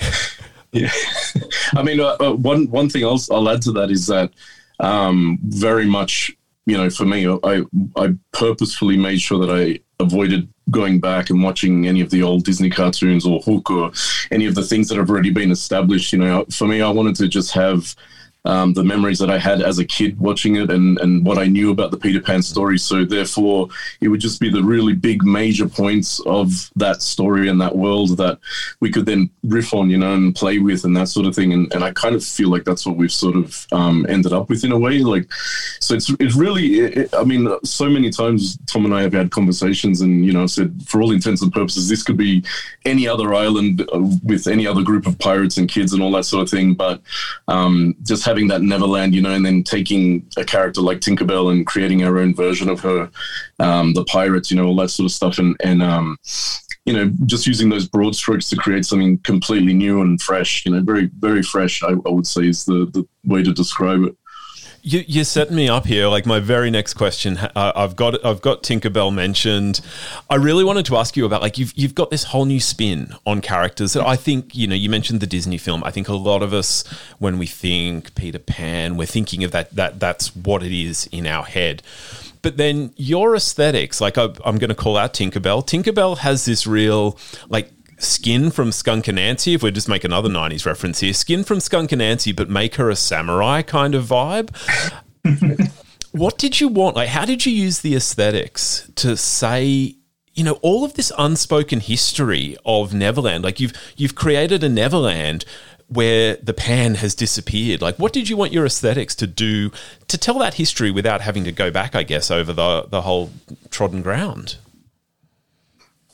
Yeah, 0.70 0.92
I 1.74 1.82
mean, 1.82 1.98
uh, 1.98 2.16
uh, 2.20 2.34
one 2.34 2.70
one 2.70 2.90
thing 2.90 3.04
I'll, 3.04 3.20
I'll 3.30 3.48
add 3.48 3.62
to 3.62 3.72
that 3.72 3.90
is 3.90 4.06
that 4.08 4.30
um, 4.80 5.38
very 5.42 5.86
much, 5.86 6.36
you 6.66 6.76
know, 6.76 6.90
for 6.90 7.04
me, 7.04 7.28
I, 7.28 7.62
I 7.96 8.14
purposefully 8.32 8.96
made 8.96 9.20
sure 9.20 9.44
that 9.44 9.52
I 9.52 9.80
avoided 10.02 10.48
going 10.70 11.00
back 11.00 11.30
and 11.30 11.42
watching 11.42 11.86
any 11.86 12.00
of 12.00 12.10
the 12.10 12.22
old 12.22 12.44
Disney 12.44 12.70
cartoons 12.70 13.26
or 13.26 13.40
Hook 13.40 13.70
or 13.70 13.90
any 14.30 14.46
of 14.46 14.54
the 14.54 14.62
things 14.62 14.88
that 14.88 14.98
have 14.98 15.10
already 15.10 15.30
been 15.30 15.50
established. 15.50 16.12
You 16.12 16.18
know, 16.18 16.44
for 16.50 16.66
me, 16.66 16.82
I 16.82 16.90
wanted 16.90 17.16
to 17.16 17.28
just 17.28 17.52
have 17.52 17.94
um, 18.44 18.72
the 18.72 18.84
memories 18.84 19.18
that 19.18 19.30
I 19.30 19.38
had 19.38 19.62
as 19.62 19.78
a 19.78 19.84
kid 19.84 20.18
watching 20.18 20.56
it 20.56 20.70
and, 20.70 20.98
and 20.98 21.24
what 21.24 21.38
I 21.38 21.46
knew 21.46 21.70
about 21.70 21.90
the 21.90 21.96
Peter 21.96 22.20
Pan 22.20 22.42
story. 22.42 22.78
So 22.78 23.04
therefore, 23.04 23.68
it 24.00 24.08
would 24.08 24.20
just 24.20 24.40
be 24.40 24.50
the 24.50 24.62
really 24.62 24.94
big 24.94 25.22
major 25.24 25.68
points 25.68 26.20
of 26.20 26.70
that 26.76 27.02
story 27.02 27.48
and 27.48 27.60
that 27.60 27.76
world 27.76 28.16
that 28.18 28.38
we 28.80 28.90
could 28.90 29.06
then 29.06 29.30
riff 29.42 29.74
on, 29.74 29.90
you 29.90 29.98
know, 29.98 30.14
and 30.14 30.34
play 30.34 30.58
with 30.58 30.84
and 30.84 30.96
that 30.96 31.08
sort 31.08 31.26
of 31.26 31.34
thing. 31.34 31.52
And, 31.52 31.72
and 31.74 31.84
I 31.84 31.92
kind 31.92 32.14
of 32.14 32.24
feel 32.24 32.48
like 32.48 32.64
that's 32.64 32.86
what 32.86 32.96
we've 32.96 33.12
sort 33.12 33.36
of 33.36 33.66
um, 33.72 34.06
ended 34.08 34.32
up 34.32 34.48
with 34.48 34.64
in 34.64 34.72
a 34.72 34.78
way. 34.78 35.00
Like, 35.00 35.30
so 35.80 35.94
it's 35.94 36.10
it's 36.20 36.36
really, 36.36 36.80
it, 36.80 37.14
I 37.14 37.24
mean, 37.24 37.48
so 37.64 37.88
many 37.88 38.10
times 38.10 38.58
Tom 38.66 38.84
and 38.84 38.94
I 38.94 39.02
have 39.02 39.12
had 39.12 39.30
conversations, 39.30 40.00
and 40.00 40.24
you 40.24 40.32
know, 40.32 40.46
said 40.46 40.82
for 40.86 41.02
all 41.02 41.12
intents 41.12 41.42
and 41.42 41.52
purposes, 41.52 41.88
this 41.88 42.02
could 42.02 42.16
be 42.16 42.44
any 42.84 43.06
other 43.08 43.34
island 43.34 43.82
uh, 43.92 44.00
with 44.22 44.46
any 44.46 44.66
other 44.66 44.82
group 44.82 45.06
of 45.06 45.18
pirates 45.18 45.58
and 45.58 45.68
kids 45.68 45.92
and 45.92 46.02
all 46.02 46.12
that 46.12 46.24
sort 46.24 46.42
of 46.42 46.50
thing. 46.50 46.74
But 46.74 47.02
um, 47.48 47.96
just 48.02 48.24
having 48.28 48.46
that 48.48 48.60
Neverland, 48.60 49.14
you 49.14 49.22
know, 49.22 49.32
and 49.32 49.44
then 49.44 49.62
taking 49.62 50.22
a 50.36 50.44
character 50.44 50.82
like 50.82 51.00
Tinkerbell 51.00 51.50
and 51.50 51.66
creating 51.66 52.04
our 52.04 52.18
own 52.18 52.34
version 52.34 52.68
of 52.68 52.78
her, 52.80 53.10
um, 53.58 53.94
the 53.94 54.04
pirates, 54.04 54.50
you 54.50 54.56
know, 54.58 54.66
all 54.66 54.76
that 54.76 54.90
sort 54.90 55.06
of 55.06 55.12
stuff, 55.12 55.38
and 55.38 55.56
and 55.64 55.82
um, 55.82 56.18
you 56.84 56.92
know, 56.92 57.10
just 57.24 57.46
using 57.46 57.70
those 57.70 57.88
broad 57.88 58.14
strokes 58.14 58.50
to 58.50 58.56
create 58.56 58.84
something 58.84 59.16
completely 59.18 59.72
new 59.72 60.02
and 60.02 60.20
fresh, 60.20 60.66
you 60.66 60.72
know, 60.72 60.82
very 60.82 61.10
very 61.18 61.42
fresh. 61.42 61.82
I, 61.82 61.92
I 61.92 62.10
would 62.10 62.26
say 62.26 62.48
is 62.48 62.66
the 62.66 62.86
the 62.92 63.08
way 63.24 63.42
to 63.42 63.52
describe 63.52 64.02
it. 64.02 64.14
You, 64.82 65.04
you're 65.06 65.24
setting 65.24 65.56
me 65.56 65.68
up 65.68 65.86
here. 65.86 66.06
Like 66.08 66.24
my 66.24 66.40
very 66.40 66.70
next 66.70 66.94
question, 66.94 67.36
uh, 67.36 67.72
I've 67.74 67.96
got 67.96 68.24
I've 68.24 68.40
got 68.40 68.62
Tinkerbell 68.62 69.12
mentioned. 69.12 69.80
I 70.30 70.36
really 70.36 70.64
wanted 70.64 70.86
to 70.86 70.96
ask 70.96 71.16
you 71.16 71.26
about 71.26 71.42
like 71.42 71.58
you've 71.58 71.72
you've 71.76 71.94
got 71.94 72.10
this 72.10 72.24
whole 72.24 72.44
new 72.44 72.60
spin 72.60 73.14
on 73.26 73.40
characters 73.40 73.92
that 73.94 74.06
I 74.06 74.16
think 74.16 74.54
you 74.54 74.66
know. 74.66 74.74
You 74.74 74.88
mentioned 74.88 75.20
the 75.20 75.26
Disney 75.26 75.58
film. 75.58 75.82
I 75.84 75.90
think 75.90 76.08
a 76.08 76.14
lot 76.14 76.42
of 76.42 76.52
us, 76.52 76.84
when 77.18 77.38
we 77.38 77.46
think 77.46 78.14
Peter 78.14 78.38
Pan, 78.38 78.96
we're 78.96 79.06
thinking 79.06 79.44
of 79.44 79.50
that 79.50 79.74
that 79.74 80.00
that's 80.00 80.34
what 80.34 80.62
it 80.62 80.72
is 80.72 81.08
in 81.12 81.26
our 81.26 81.44
head. 81.44 81.82
But 82.40 82.56
then 82.56 82.92
your 82.96 83.34
aesthetics, 83.34 84.00
like 84.00 84.16
I, 84.16 84.28
I'm 84.44 84.58
going 84.58 84.68
to 84.68 84.74
call 84.74 84.96
out 84.96 85.12
Tinkerbell. 85.12 85.66
Tinkerbell 85.66 86.18
has 86.18 86.44
this 86.44 86.66
real 86.66 87.18
like 87.48 87.72
Skin 87.98 88.50
from 88.50 88.72
Skunk 88.72 89.08
and 89.08 89.16
Nancy, 89.16 89.54
if 89.54 89.62
we 89.62 89.70
just 89.70 89.88
make 89.88 90.04
another 90.04 90.28
90s 90.28 90.64
reference 90.64 91.00
here, 91.00 91.12
Skin 91.12 91.44
from 91.44 91.60
Skunk 91.60 91.92
and 91.92 91.98
Nancy, 91.98 92.32
but 92.32 92.48
make 92.48 92.76
her 92.76 92.90
a 92.90 92.96
samurai 92.96 93.62
kind 93.62 93.94
of 93.94 94.06
vibe. 94.06 94.50
what 96.12 96.38
did 96.38 96.60
you 96.60 96.68
want? 96.68 96.96
Like, 96.96 97.08
how 97.08 97.24
did 97.24 97.44
you 97.44 97.52
use 97.52 97.80
the 97.80 97.96
aesthetics 97.96 98.90
to 98.96 99.16
say 99.16 99.96
you 100.38 100.44
know 100.44 100.58
all 100.62 100.84
of 100.84 100.94
this 100.94 101.10
unspoken 101.18 101.80
history 101.80 102.56
of 102.64 102.94
Neverland. 102.94 103.42
Like 103.42 103.58
you've 103.58 103.72
you've 103.96 104.14
created 104.14 104.62
a 104.62 104.68
Neverland 104.68 105.44
where 105.88 106.36
the 106.36 106.54
pan 106.54 106.96
has 106.96 107.14
disappeared. 107.14 107.80
Like, 107.82 107.98
what 107.98 108.12
did 108.12 108.28
you 108.28 108.36
want 108.36 108.52
your 108.52 108.64
aesthetics 108.64 109.14
to 109.16 109.26
do 109.26 109.72
to 110.06 110.16
tell 110.16 110.38
that 110.38 110.54
history 110.54 110.90
without 110.90 111.22
having 111.22 111.44
to 111.44 111.52
go 111.52 111.70
back? 111.72 111.96
I 111.96 112.04
guess 112.04 112.30
over 112.30 112.52
the 112.52 112.86
the 112.88 113.02
whole 113.02 113.32
trodden 113.70 114.00
ground. 114.00 114.56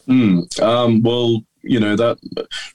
Mm, 0.08 0.60
um, 0.60 1.02
well, 1.02 1.42
you 1.64 1.80
know 1.80 1.96
that 1.96 2.18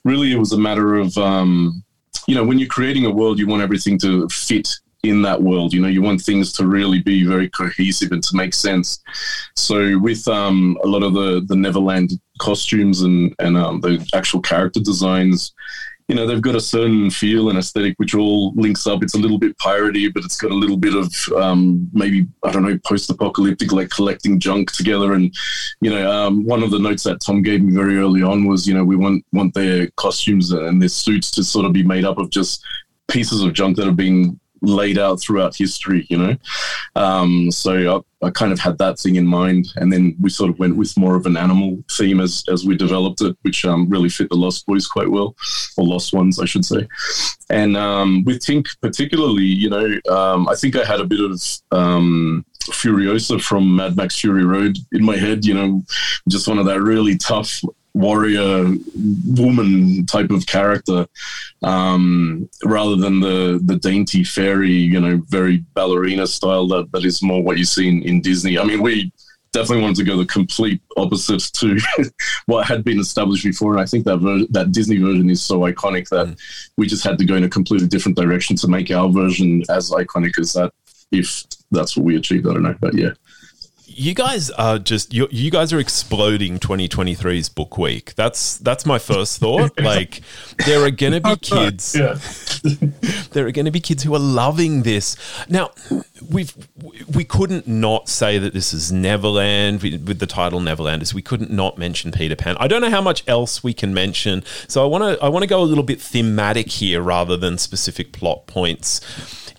really 0.04 0.32
it 0.32 0.38
was 0.38 0.52
a 0.52 0.58
matter 0.58 0.96
of 0.96 1.16
um, 1.18 1.82
you 2.26 2.34
know 2.34 2.44
when 2.44 2.58
you're 2.58 2.68
creating 2.68 3.06
a 3.06 3.10
world, 3.10 3.38
you 3.38 3.46
want 3.46 3.62
everything 3.62 3.98
to 3.98 4.28
fit 4.28 4.68
in 5.02 5.22
that 5.22 5.42
world. 5.42 5.72
You 5.72 5.80
know, 5.80 5.88
you 5.88 6.02
want 6.02 6.20
things 6.20 6.52
to 6.54 6.66
really 6.66 7.00
be 7.00 7.24
very 7.24 7.48
cohesive 7.50 8.12
and 8.12 8.22
to 8.22 8.36
make 8.36 8.52
sense. 8.52 9.00
So 9.56 9.98
with 9.98 10.26
um, 10.28 10.78
a 10.84 10.86
lot 10.86 11.02
of 11.02 11.14
the 11.14 11.42
the 11.46 11.56
Neverland 11.56 12.12
costumes 12.38 13.02
and 13.02 13.34
and 13.38 13.56
um, 13.56 13.80
the 13.80 14.06
actual 14.14 14.40
character 14.40 14.80
designs, 14.80 15.52
you 16.10 16.16
know, 16.16 16.26
they've 16.26 16.42
got 16.42 16.56
a 16.56 16.60
certain 16.60 17.08
feel 17.08 17.50
and 17.50 17.58
aesthetic 17.58 17.94
which 17.98 18.16
all 18.16 18.52
links 18.56 18.84
up. 18.84 19.00
It's 19.04 19.14
a 19.14 19.18
little 19.18 19.38
bit 19.38 19.56
piratey, 19.58 20.12
but 20.12 20.24
it's 20.24 20.36
got 20.36 20.50
a 20.50 20.54
little 20.54 20.76
bit 20.76 20.92
of 20.96 21.14
um, 21.40 21.88
maybe 21.92 22.26
I 22.42 22.50
don't 22.50 22.64
know 22.64 22.76
post-apocalyptic, 22.84 23.70
like 23.70 23.90
collecting 23.90 24.40
junk 24.40 24.72
together. 24.72 25.12
And 25.12 25.32
you 25.80 25.90
know, 25.90 26.10
um, 26.10 26.44
one 26.44 26.64
of 26.64 26.72
the 26.72 26.80
notes 26.80 27.04
that 27.04 27.20
Tom 27.20 27.42
gave 27.42 27.62
me 27.62 27.72
very 27.72 27.96
early 27.96 28.24
on 28.24 28.44
was, 28.44 28.66
you 28.66 28.74
know, 28.74 28.82
we 28.82 28.96
want 28.96 29.24
want 29.32 29.54
their 29.54 29.88
costumes 29.96 30.50
and 30.50 30.82
their 30.82 30.88
suits 30.88 31.30
to 31.30 31.44
sort 31.44 31.64
of 31.64 31.72
be 31.72 31.84
made 31.84 32.04
up 32.04 32.18
of 32.18 32.30
just 32.30 32.60
pieces 33.06 33.42
of 33.42 33.52
junk 33.52 33.76
that 33.76 33.86
have 33.86 33.94
being 33.94 34.39
laid 34.62 34.98
out 34.98 35.20
throughout 35.20 35.56
history, 35.56 36.06
you 36.10 36.18
know. 36.18 36.36
Um, 36.96 37.50
so 37.50 38.04
I, 38.22 38.26
I, 38.26 38.30
kind 38.30 38.52
of 38.52 38.58
had 38.58 38.78
that 38.78 38.98
thing 38.98 39.16
in 39.16 39.26
mind, 39.26 39.68
and 39.76 39.92
then 39.92 40.16
we 40.20 40.30
sort 40.30 40.50
of 40.50 40.58
went 40.58 40.76
with 40.76 40.96
more 40.96 41.16
of 41.16 41.26
an 41.26 41.36
animal 41.36 41.82
theme 41.90 42.20
as 42.20 42.44
as 42.48 42.64
we 42.64 42.76
developed 42.76 43.20
it, 43.22 43.36
which 43.42 43.64
um, 43.64 43.88
really 43.88 44.08
fit 44.08 44.28
the 44.28 44.36
Lost 44.36 44.66
Boys 44.66 44.86
quite 44.86 45.10
well, 45.10 45.34
or 45.76 45.86
Lost 45.86 46.12
Ones, 46.12 46.38
I 46.38 46.44
should 46.44 46.64
say. 46.64 46.86
And 47.48 47.76
um, 47.76 48.24
with 48.24 48.40
Tink 48.40 48.66
particularly, 48.80 49.44
you 49.44 49.70
know, 49.70 49.98
um, 50.08 50.48
I 50.48 50.54
think 50.54 50.76
I 50.76 50.84
had 50.84 51.00
a 51.00 51.06
bit 51.06 51.20
of 51.20 51.42
um, 51.72 52.44
Furiosa 52.64 53.40
from 53.40 53.76
Mad 53.76 53.96
Max 53.96 54.20
Fury 54.20 54.44
Road 54.44 54.76
in 54.92 55.04
my 55.04 55.16
head, 55.16 55.44
you 55.44 55.54
know, 55.54 55.82
just 56.28 56.46
one 56.46 56.58
of 56.58 56.66
that 56.66 56.80
really 56.80 57.16
tough 57.16 57.60
warrior 57.94 58.72
woman 59.26 60.06
type 60.06 60.30
of 60.30 60.46
character 60.46 61.06
um, 61.62 62.48
rather 62.64 62.96
than 62.96 63.20
the 63.20 63.60
the 63.64 63.76
dainty 63.76 64.22
fairy 64.22 64.70
you 64.70 65.00
know 65.00 65.20
very 65.28 65.58
ballerina 65.74 66.26
style 66.26 66.66
that 66.68 66.90
that 66.92 67.04
is 67.04 67.22
more 67.22 67.42
what 67.42 67.58
you 67.58 67.64
see 67.64 67.88
in, 67.88 68.02
in 68.02 68.20
disney. 68.20 68.58
I 68.58 68.64
mean 68.64 68.82
we 68.82 69.12
definitely 69.52 69.82
wanted 69.82 69.96
to 69.96 70.04
go 70.04 70.16
the 70.16 70.26
complete 70.26 70.80
opposite 70.96 71.40
to 71.54 71.76
what 72.46 72.66
had 72.68 72.84
been 72.84 73.00
established 73.00 73.44
before. 73.44 73.72
And 73.72 73.80
i 73.80 73.86
think 73.86 74.04
that 74.04 74.18
ver- 74.18 74.46
that 74.50 74.72
disney 74.72 74.98
version 74.98 75.28
is 75.28 75.42
so 75.42 75.60
iconic 75.60 76.08
that 76.10 76.28
mm. 76.28 76.38
we 76.76 76.86
just 76.86 77.04
had 77.04 77.18
to 77.18 77.24
go 77.24 77.34
in 77.34 77.44
a 77.44 77.48
completely 77.48 77.88
different 77.88 78.16
direction 78.16 78.56
to 78.56 78.68
make 78.68 78.90
our 78.90 79.08
version 79.08 79.62
as 79.68 79.90
iconic 79.90 80.38
as 80.38 80.52
that 80.52 80.72
if 81.10 81.44
that's 81.72 81.96
what 81.96 82.06
we 82.06 82.16
achieved. 82.16 82.46
I 82.46 82.54
don't 82.54 82.62
know 82.62 82.76
but 82.80 82.94
yeah 82.94 83.10
you 83.92 84.14
guys 84.14 84.50
are 84.50 84.78
just 84.78 85.12
you, 85.12 85.26
you 85.30 85.50
guys 85.50 85.72
are 85.72 85.78
exploding 85.78 86.58
2023's 86.58 87.48
book 87.48 87.76
week. 87.76 88.14
That's 88.14 88.56
that's 88.58 88.86
my 88.86 88.98
first 88.98 89.40
thought. 89.40 89.78
like 89.80 90.20
there 90.64 90.84
are 90.84 90.90
going 90.90 91.14
to 91.14 91.20
be 91.20 91.36
kids. 91.36 91.92
there 93.30 93.46
are 93.46 93.50
going 93.50 93.64
to 93.64 93.70
be 93.70 93.80
kids 93.80 94.04
who 94.04 94.14
are 94.14 94.20
loving 94.20 94.82
this. 94.82 95.16
Now, 95.48 95.72
we've 96.30 96.54
we 97.14 97.24
couldn't 97.24 97.66
not 97.66 98.08
say 98.08 98.38
that 98.38 98.54
this 98.54 98.72
is 98.72 98.92
Neverland 98.92 99.82
with 99.82 100.20
the 100.20 100.26
title 100.26 100.60
Neverland. 100.60 101.02
Is 101.02 101.12
we 101.12 101.22
couldn't 101.22 101.50
not 101.50 101.76
mention 101.76 102.12
Peter 102.12 102.36
Pan. 102.36 102.56
I 102.60 102.68
don't 102.68 102.80
know 102.80 102.90
how 102.90 103.02
much 103.02 103.26
else 103.26 103.64
we 103.64 103.74
can 103.74 103.92
mention. 103.92 104.44
So 104.68 104.84
I 104.84 104.86
want 104.86 105.02
to 105.02 105.24
I 105.24 105.28
want 105.28 105.42
to 105.42 105.48
go 105.48 105.60
a 105.60 105.64
little 105.64 105.84
bit 105.84 106.00
thematic 106.00 106.68
here 106.68 107.02
rather 107.02 107.36
than 107.36 107.58
specific 107.58 108.12
plot 108.12 108.46
points. 108.46 109.00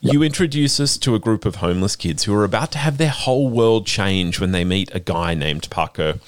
You 0.03 0.23
introduce 0.23 0.79
us 0.79 0.97
to 0.97 1.13
a 1.13 1.19
group 1.19 1.45
of 1.45 1.57
homeless 1.57 1.95
kids 1.95 2.23
who 2.23 2.33
are 2.33 2.43
about 2.43 2.71
to 2.71 2.79
have 2.79 2.97
their 2.97 3.11
whole 3.11 3.51
world 3.51 3.85
change 3.85 4.39
when 4.39 4.51
they 4.51 4.65
meet 4.65 4.89
a 4.95 4.99
guy 4.99 5.35
named 5.35 5.69
Paco. 5.69 6.19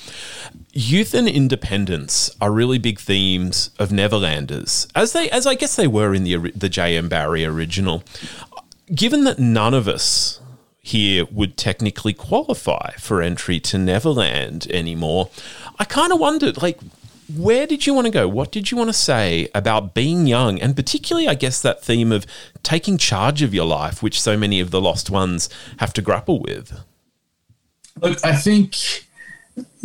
Youth 0.74 1.16
and 1.16 1.28
independence 1.28 2.30
are 2.40 2.52
really 2.52 2.78
big 2.78 3.00
themes 3.00 3.72
of 3.80 3.90
Neverlanders, 3.90 4.88
as 4.94 5.14
they, 5.14 5.28
as 5.32 5.48
I 5.48 5.56
guess 5.56 5.76
they 5.76 5.88
were 5.88 6.14
in 6.14 6.24
the 6.24 6.52
the 6.52 6.70
J.M. 6.70 7.10
Barrie 7.10 7.46
original. 7.46 8.04
Given 8.94 9.24
that 9.24 9.40
none 9.40 9.74
of 9.74 9.88
us 9.88 10.40
here 10.80 11.26
would 11.32 11.58
technically 11.58 12.14
qualify 12.14 12.92
for 13.00 13.24
entry 13.24 13.60
to 13.62 13.80
Neverland 13.80 14.68
anymore, 14.70 15.32
I 15.80 15.86
kind 15.86 16.14
of 16.14 16.20
wondered, 16.20 16.62
like, 16.62 16.80
where 17.36 17.68
did 17.68 17.86
you 17.86 17.94
want 17.94 18.06
to 18.06 18.12
go? 18.12 18.28
What 18.28 18.52
did 18.52 18.72
you 18.72 18.78
want 18.78 18.90
to 18.90 18.94
say 18.94 19.50
about 19.56 19.94
being 19.94 20.28
young? 20.28 20.60
And 20.60 20.76
particularly, 20.76 21.28
I 21.28 21.36
guess, 21.36 21.62
that 21.62 21.84
theme 21.84 22.12
of 22.12 22.26
taking 22.64 22.98
charge 22.98 23.42
of 23.42 23.54
your 23.54 23.66
life, 23.66 24.04
which 24.04 24.22
so 24.22 24.38
many 24.38 24.60
of 24.60 24.72
the 24.72 24.82
lost 24.82 25.10
ones 25.10 25.50
have 25.78 25.94
to 25.94 26.02
grapple 26.02 26.40
with. 26.40 26.80
Look, 28.02 28.24
I 28.26 28.36
think 28.36 28.76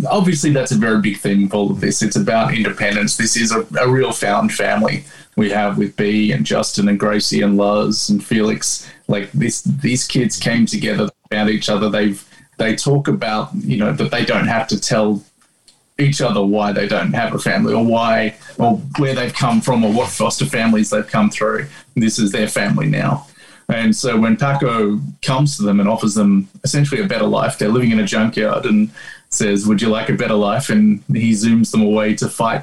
obviously 0.09 0.51
that's 0.51 0.73
a 0.73 0.77
very 0.77 1.01
big 1.01 1.19
theme 1.19 1.45
of 1.45 1.55
all 1.55 1.71
of 1.71 1.81
this. 1.81 2.03
It's 2.03 2.17
about 2.17 2.55
independence. 2.55 3.17
This 3.17 3.37
is 3.37 3.53
a, 3.53 3.67
a 3.81 3.89
real 3.89 4.13
found 4.13 4.53
family 4.53 5.05
we 5.37 5.51
have 5.51 5.79
with 5.79 5.97
B 5.97 6.33
and 6.33 6.45
Justin 6.45 6.89
and 6.89 6.99
Gracie 6.99 7.43
and 7.43 7.57
Luz 7.57 8.09
and 8.09 8.25
Felix. 8.25 8.91
Like 9.07 9.31
this, 9.33 9.63
these 9.63 10.07
kids 10.07 10.39
came 10.39 10.67
together, 10.67 11.09
found 11.31 11.51
each 11.51 11.69
other. 11.69 11.89
They've 11.89 12.25
they 12.59 12.75
talk 12.75 13.09
about 13.09 13.55
you 13.55 13.77
know 13.77 13.93
that 13.93 14.11
they 14.11 14.25
don't 14.25 14.49
have 14.49 14.67
to 14.69 14.81
tell 14.81 15.25
each 15.99 16.21
other 16.21 16.43
why 16.43 16.73
they 16.73 16.87
don't 16.87 17.13
have 17.13 17.35
a 17.35 17.39
family 17.39 17.75
or 17.75 17.85
why 17.85 18.37
or 18.59 18.77
where 18.99 19.15
they've 19.15 19.35
come 19.35 19.61
from 19.61 19.85
or 19.85 19.93
what 19.93 20.09
foster 20.09 20.47
families 20.47 20.91
they've 20.91 21.07
come 21.07 21.31
through. 21.31 21.67
This 21.97 22.19
is 22.19 22.31
their 22.31 22.49
family 22.49 22.87
now. 22.87 23.27
And 23.69 23.95
so 23.95 24.19
when 24.19 24.37
Paco 24.37 24.99
comes 25.21 25.57
to 25.57 25.63
them 25.63 25.81
and 25.81 25.89
offers 25.89 26.15
them 26.15 26.49
essentially 26.65 27.03
a 27.03 27.07
better 27.07 27.27
life, 27.27 27.59
they're 27.59 27.69
living 27.69 27.91
in 27.91 28.01
a 28.01 28.07
junkyard 28.07 28.65
and 28.65 28.91
says, 29.29 29.67
Would 29.67 29.83
you 29.83 29.89
like 29.89 30.09
a 30.09 30.15
better 30.15 30.35
life? 30.35 30.71
And 30.71 31.03
he 31.13 31.33
zooms 31.33 31.71
them 31.71 31.83
away 31.83 32.15
to 32.15 32.29
fight 32.29 32.63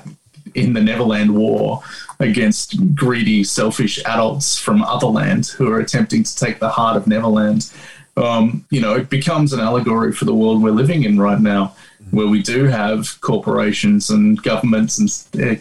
in 0.56 0.74
the 0.74 0.82
Neverland 0.82 1.36
War 1.36 1.84
against 2.20 2.96
greedy, 2.96 3.44
selfish 3.44 4.04
adults 4.06 4.58
from 4.58 4.82
other 4.82 5.08
Otherland 5.08 5.52
who 5.52 5.70
are 5.70 5.80
attempting 5.80 6.24
to 6.24 6.36
take 6.36 6.60
the 6.60 6.70
heart 6.70 6.98
of 6.98 7.06
Neverland. 7.06 7.70
Um, 8.18 8.66
you 8.72 8.80
know, 8.80 8.96
it 8.96 9.10
becomes 9.10 9.52
an 9.52 9.60
allegory 9.60 10.14
for 10.14 10.26
the 10.26 10.34
world 10.34 10.64
we're 10.64 10.72
living 10.72 11.04
in 11.04 11.20
right 11.20 11.40
now 11.40 11.76
where 12.12 12.28
we 12.28 12.42
do 12.42 12.66
have 12.66 13.20
corporations 13.22 14.10
and 14.10 14.42
governments 14.42 15.00
and 15.34 15.60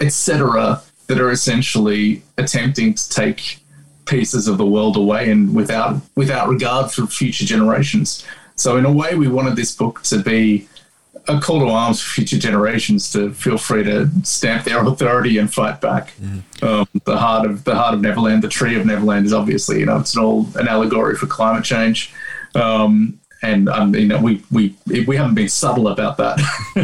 etc. 0.00 0.82
that 1.06 1.20
are 1.20 1.30
essentially 1.30 2.22
attempting 2.38 2.94
to 2.94 3.08
take 3.08 3.60
pieces 4.06 4.46
of 4.48 4.58
the 4.58 4.66
world 4.66 4.96
away 4.96 5.30
and 5.30 5.54
without 5.54 6.00
without 6.14 6.48
regard 6.48 6.90
for 6.90 7.06
future 7.06 7.44
generations. 7.44 8.24
So 8.54 8.76
in 8.76 8.84
a 8.84 8.92
way, 8.92 9.14
we 9.14 9.28
wanted 9.28 9.56
this 9.56 9.74
book 9.74 10.02
to 10.04 10.22
be 10.22 10.68
a 11.28 11.40
call 11.40 11.60
to 11.60 11.66
arms 11.66 12.00
for 12.00 12.08
future 12.08 12.38
generations 12.38 13.10
to 13.12 13.32
feel 13.34 13.58
free 13.58 13.82
to 13.84 14.08
stamp 14.22 14.64
their 14.64 14.84
authority 14.84 15.38
and 15.38 15.52
fight 15.52 15.80
back. 15.80 16.12
Mm. 16.20 16.62
Um, 16.62 16.88
the 17.04 17.16
heart 17.16 17.46
of 17.46 17.64
the 17.64 17.74
heart 17.74 17.94
of 17.94 18.00
Neverland, 18.00 18.42
the 18.42 18.48
tree 18.48 18.76
of 18.76 18.86
Neverland, 18.86 19.26
is 19.26 19.32
obviously 19.32 19.80
you 19.80 19.86
know 19.86 19.98
it's 19.98 20.16
all 20.16 20.46
an 20.54 20.68
allegory 20.68 21.16
for 21.16 21.26
climate 21.26 21.64
change. 21.64 22.12
Um, 22.54 23.20
and 23.42 23.68
um, 23.68 23.94
you 23.94 24.06
know 24.06 24.20
we 24.20 24.42
we 24.50 24.74
we 25.06 25.16
haven't 25.16 25.34
been 25.34 25.48
subtle 25.48 25.88
about 25.88 26.16
that. 26.18 26.38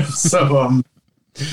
so 0.15 0.59
um, 0.59 0.85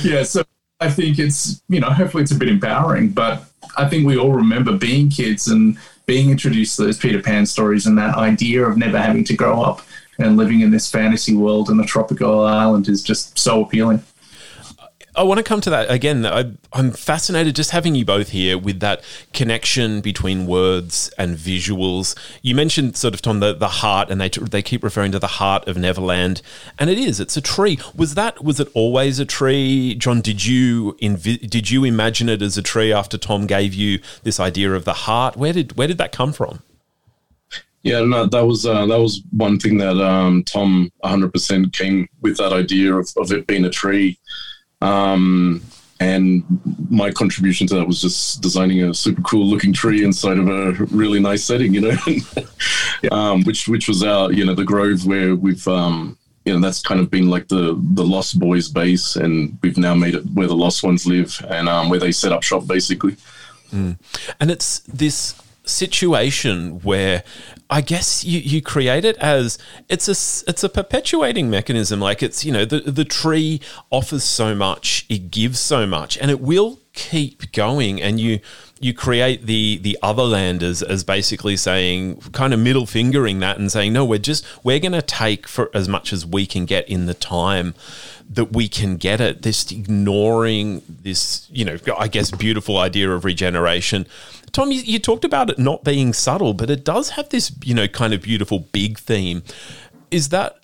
yeah, 0.04 0.24
so 0.24 0.44
I 0.80 0.90
think 0.90 1.20
it's 1.20 1.62
you 1.70 1.80
know 1.80 1.90
hopefully 1.90 2.24
it's 2.24 2.32
a 2.32 2.36
bit 2.36 2.50
empowering, 2.50 3.10
but 3.10 3.44
I 3.78 3.88
think 3.88 4.06
we 4.06 4.18
all 4.18 4.34
remember 4.34 4.78
being 4.78 5.10
kids 5.10 5.48
and 5.48 5.78
being 6.06 6.32
introduced 6.32 6.76
to 6.78 6.86
those 6.86 6.98
Peter 6.98 7.22
Pan 7.22 7.46
stories 7.46 7.86
and 7.86 7.98
that 7.98 8.16
idea 8.16 8.66
of 8.66 8.78
never 8.78 9.00
having 9.00 9.24
to 9.26 9.36
grow 9.36 9.62
up 9.62 9.82
and 10.18 10.38
living 10.38 10.62
in 10.62 10.72
this 10.72 10.90
fantasy 10.90 11.36
world 11.36 11.70
in 11.70 11.80
a 11.80 11.86
tropical 11.86 12.46
island 12.46 12.90
is 12.90 13.04
just 13.04 13.38
so 13.38 13.64
appealing. 13.64 14.04
I 15.20 15.24
want 15.24 15.38
to 15.38 15.44
come 15.44 15.60
to 15.62 15.70
that 15.72 15.92
again. 15.92 16.26
I, 16.26 16.54
am 16.72 16.92
fascinated 16.92 17.54
just 17.54 17.72
having 17.72 17.94
you 17.94 18.06
both 18.06 18.30
here 18.30 18.58
with 18.58 18.80
that 18.80 19.04
connection 19.34 20.00
between 20.00 20.46
words 20.46 21.12
and 21.18 21.36
visuals. 21.36 22.18
You 22.42 22.56
mentioned 22.56 22.96
sort 22.96 23.14
of 23.14 23.22
Tom 23.22 23.42
the, 23.42 23.54
the 23.54 23.68
heart, 23.68 24.10
and 24.10 24.22
they 24.22 24.30
they 24.30 24.62
keep 24.62 24.82
referring 24.82 25.12
to 25.12 25.20
the 25.20 25.28
heart 25.28 25.68
of 25.68 25.76
Neverland, 25.76 26.42
and 26.80 26.90
it 26.90 26.98
is. 26.98 27.20
It's 27.20 27.36
a 27.36 27.42
tree. 27.42 27.78
Was 27.94 28.16
that 28.16 28.46
was 28.46 28.62
it 28.62 28.70
always 28.74 29.20
a 29.20 29.26
tree, 29.26 29.94
John? 29.96 30.22
Did 30.22 30.46
you 30.46 30.94
invi- 31.02 31.50
did 31.50 31.70
you 31.70 31.84
imagine 31.84 32.30
it 32.30 32.42
as 32.42 32.58
a 32.58 32.62
tree 32.62 32.94
after 32.94 33.18
Tom 33.18 33.46
gave 33.46 33.74
you 33.74 34.00
this 34.24 34.40
idea 34.40 34.74
of 34.74 34.86
the 34.86 34.94
heart? 34.94 35.36
Where 35.36 35.52
did 35.52 35.76
where 35.76 35.90
did 35.90 35.98
that 35.98 36.14
come 36.14 36.32
from? 36.32 36.64
Yeah, 37.84 38.06
no, 38.06 38.26
that 38.26 38.46
was 38.46 38.66
uh, 38.66 38.86
that 38.86 39.00
was 39.00 39.22
one 39.32 39.60
thing 39.60 39.80
that 39.80 39.98
um, 39.98 40.44
Tom 40.46 40.90
100% 41.04 41.74
came 41.74 42.08
with 42.22 42.38
that 42.38 42.54
idea 42.54 42.94
of, 42.94 43.10
of 43.18 43.34
it 43.34 43.48
being 43.48 43.66
a 43.66 43.70
tree. 43.70 44.18
Um, 44.82 45.62
and 46.00 46.44
my 46.90 47.12
contribution 47.12 47.68
to 47.68 47.76
that 47.76 47.88
was 47.88 48.02
just 48.02 48.42
designing 48.42 48.84
a 48.84 48.94
super 48.94 49.22
cool 49.22 49.46
looking 49.46 49.74
tree 49.74 50.04
inside 50.06 50.38
of 50.38 50.48
a 50.48 50.72
really 50.86 51.20
nice 51.20 51.44
setting, 51.44 51.74
you 51.74 51.82
know, 51.82 53.12
um, 53.12 53.44
which 53.44 53.68
which 53.68 53.88
was 53.88 54.02
our 54.02 54.32
you 54.32 54.46
know 54.46 54.56
the 54.56 54.64
grove 54.64 55.06
where 55.06 55.36
we've 55.36 55.68
um, 55.68 56.18
you 56.46 56.54
know 56.54 56.60
that's 56.60 56.82
kind 56.82 57.02
of 57.02 57.12
been 57.12 57.30
like 57.30 57.50
the 57.50 57.78
the 57.94 58.04
Lost 58.04 58.40
Boys 58.40 58.70
base, 58.70 59.18
and 59.18 59.58
we've 59.62 59.78
now 59.78 59.94
made 59.94 60.16
it 60.16 60.24
where 60.34 60.48
the 60.48 60.56
Lost 60.56 60.84
Ones 60.84 61.06
live 61.06 61.46
and 61.50 61.68
um, 61.68 61.90
where 61.90 62.00
they 62.00 62.14
set 62.14 62.32
up 62.32 62.44
shop 62.44 62.66
basically. 62.66 63.18
Mm. 63.74 64.00
And 64.40 64.50
it's 64.50 64.80
this 64.80 65.36
situation 65.70 66.80
where 66.82 67.24
I 67.70 67.82
guess 67.82 68.26
you, 68.26 68.40
you 68.40 68.62
create 68.62 69.06
it 69.06 69.16
as 69.18 69.58
it's 69.88 70.08
a 70.08 70.50
it's 70.50 70.64
a 70.64 70.70
perpetuating 70.70 71.50
mechanism. 71.50 72.00
Like 72.00 72.24
it's 72.24 72.44
you 72.44 72.52
know 72.52 72.66
the 72.66 72.80
the 72.80 73.06
tree 73.06 73.62
offers 73.92 74.24
so 74.24 74.56
much, 74.56 75.06
it 75.08 75.32
gives 75.32 75.60
so 75.60 75.86
much, 75.86 76.18
and 76.18 76.32
it 76.32 76.42
will 76.42 76.80
keep 76.94 77.52
going. 77.52 78.02
And 78.02 78.20
you 78.20 78.40
you 78.80 78.94
create 78.94 79.46
the 79.46 79.78
the 79.78 79.98
other 80.02 80.24
landers 80.24 80.82
as 80.82 81.04
basically 81.04 81.58
saying 81.58 82.22
kind 82.32 82.54
of 82.54 82.60
middle 82.60 82.86
fingering 82.86 83.40
that 83.40 83.58
and 83.58 83.72
saying 83.72 83.92
no 83.94 84.06
we're 84.06 84.18
just 84.18 84.46
we're 84.64 84.80
going 84.80 84.94
to 84.94 85.02
take 85.02 85.48
for 85.48 85.70
as 85.74 85.90
much 85.90 86.14
as 86.14 86.26
we 86.26 86.46
can 86.46 86.66
get 86.66 86.88
in 86.88 87.06
the 87.06 87.14
time 87.14 87.74
that 88.30 88.54
we 88.54 88.68
can 88.68 88.96
get 88.96 89.20
it 89.20 89.42
this 89.42 89.72
ignoring 89.72 90.82
this 90.88 91.48
you 91.52 91.66
know 91.66 91.78
i 91.98 92.08
guess 92.08 92.32
beautiful 92.32 92.78
idea 92.78 93.10
of 93.10 93.26
regeneration 93.26 94.06
tom 94.52 94.72
you, 94.72 94.82
you 94.82 95.00
talked 95.00 95.26
about 95.26 95.50
it 95.50 95.58
not 95.58 95.84
being 95.84 96.14
subtle 96.14 96.54
but 96.54 96.70
it 96.70 96.84
does 96.84 97.12
have 97.12 97.28
this 97.30 97.52
you 97.64 97.74
know 97.74 97.88
kind 97.88 98.14
of 98.14 98.22
beautiful 98.22 98.60
big 98.72 99.00
theme 99.00 99.42
is 100.12 100.30
that 100.30 100.60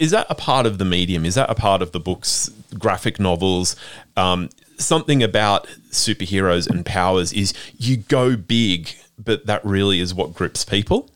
is 0.00 0.10
that 0.12 0.26
a 0.30 0.34
part 0.34 0.64
of 0.64 0.78
the 0.78 0.84
medium? 0.86 1.26
Is 1.26 1.34
that 1.34 1.50
a 1.50 1.54
part 1.54 1.82
of 1.82 1.92
the 1.92 2.00
books, 2.00 2.50
graphic 2.78 3.20
novels? 3.20 3.76
Um, 4.16 4.48
something 4.78 5.22
about 5.22 5.66
superheroes 5.90 6.68
and 6.68 6.84
powers 6.86 7.34
is 7.34 7.52
you 7.76 7.98
go 7.98 8.34
big, 8.34 8.94
but 9.18 9.44
that 9.44 9.62
really 9.62 10.00
is 10.00 10.14
what 10.14 10.34
grips 10.34 10.64
people. 10.64 11.10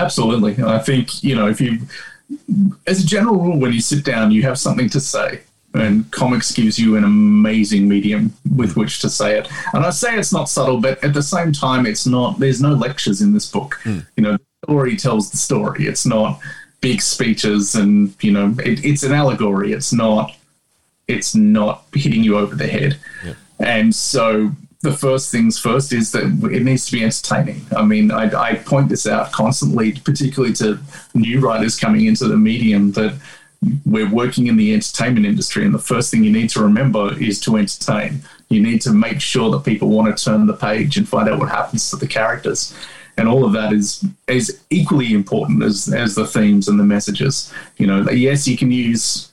Absolutely. 0.00 0.62
I 0.64 0.80
think, 0.80 1.22
you 1.22 1.36
know, 1.36 1.46
if 1.46 1.60
you, 1.60 1.78
as 2.86 3.02
a 3.02 3.06
general 3.06 3.38
rule, 3.38 3.58
when 3.58 3.72
you 3.72 3.80
sit 3.80 4.04
down, 4.04 4.30
you 4.30 4.42
have 4.42 4.58
something 4.58 4.88
to 4.90 5.00
say. 5.00 5.40
And 5.74 6.10
comics 6.10 6.52
gives 6.52 6.78
you 6.78 6.96
an 6.96 7.04
amazing 7.04 7.88
medium 7.88 8.34
with 8.54 8.76
which 8.76 9.00
to 9.00 9.08
say 9.08 9.38
it. 9.38 9.48
And 9.72 9.86
I 9.86 9.90
say 9.90 10.18
it's 10.18 10.32
not 10.32 10.50
subtle, 10.50 10.80
but 10.80 11.02
at 11.02 11.14
the 11.14 11.22
same 11.22 11.50
time, 11.50 11.86
it's 11.86 12.06
not, 12.06 12.38
there's 12.38 12.60
no 12.60 12.72
lectures 12.72 13.22
in 13.22 13.32
this 13.32 13.50
book. 13.50 13.80
Mm. 13.84 14.06
You 14.16 14.22
know, 14.22 14.32
the 14.32 14.66
story 14.66 14.96
tells 14.96 15.30
the 15.30 15.38
story. 15.38 15.86
It's 15.86 16.04
not 16.04 16.40
big 16.82 17.00
speeches 17.00 17.74
and, 17.74 18.14
you 18.22 18.32
know, 18.32 18.54
it, 18.58 18.84
it's 18.84 19.02
an 19.02 19.12
allegory. 19.12 19.72
It's 19.72 19.94
not 19.94 20.36
it's 21.08 21.34
not 21.34 21.84
hitting 21.94 22.24
you 22.24 22.38
over 22.38 22.54
the 22.54 22.66
head. 22.66 22.96
Yeah. 23.24 23.34
And 23.60 23.94
so 23.94 24.52
the 24.82 24.92
first 24.92 25.30
things 25.30 25.58
first 25.58 25.92
is 25.92 26.10
that 26.12 26.24
it 26.52 26.64
needs 26.64 26.86
to 26.86 26.92
be 26.92 27.04
entertaining. 27.04 27.64
I 27.74 27.84
mean, 27.84 28.10
I, 28.10 28.24
I, 28.36 28.54
point 28.56 28.88
this 28.88 29.06
out 29.06 29.30
constantly, 29.30 29.92
particularly 29.92 30.52
to 30.54 30.78
new 31.14 31.40
writers 31.40 31.78
coming 31.78 32.06
into 32.06 32.26
the 32.26 32.36
medium, 32.36 32.90
that 32.92 33.14
we're 33.86 34.10
working 34.10 34.48
in 34.48 34.56
the 34.56 34.74
entertainment 34.74 35.24
industry, 35.24 35.64
and 35.64 35.72
the 35.72 35.78
first 35.78 36.10
thing 36.10 36.24
you 36.24 36.32
need 36.32 36.50
to 36.50 36.60
remember 36.60 37.16
is 37.22 37.40
to 37.42 37.56
entertain. 37.56 38.22
You 38.48 38.60
need 38.60 38.82
to 38.82 38.92
make 38.92 39.20
sure 39.20 39.50
that 39.52 39.64
people 39.64 39.88
want 39.88 40.16
to 40.16 40.24
turn 40.24 40.46
the 40.46 40.52
page 40.52 40.96
and 40.96 41.08
find 41.08 41.28
out 41.28 41.38
what 41.38 41.48
happens 41.48 41.88
to 41.90 41.96
the 41.96 42.08
characters. 42.08 42.74
And 43.16 43.28
all 43.28 43.44
of 43.44 43.52
that 43.52 43.72
is 43.72 44.04
is 44.26 44.62
equally 44.70 45.12
important 45.12 45.62
as 45.62 45.92
as 45.92 46.14
the 46.14 46.26
themes 46.26 46.66
and 46.66 46.80
the 46.80 46.84
messages. 46.84 47.52
You 47.76 47.86
know, 47.86 48.10
yes, 48.10 48.48
you 48.48 48.56
can 48.56 48.72
use 48.72 49.31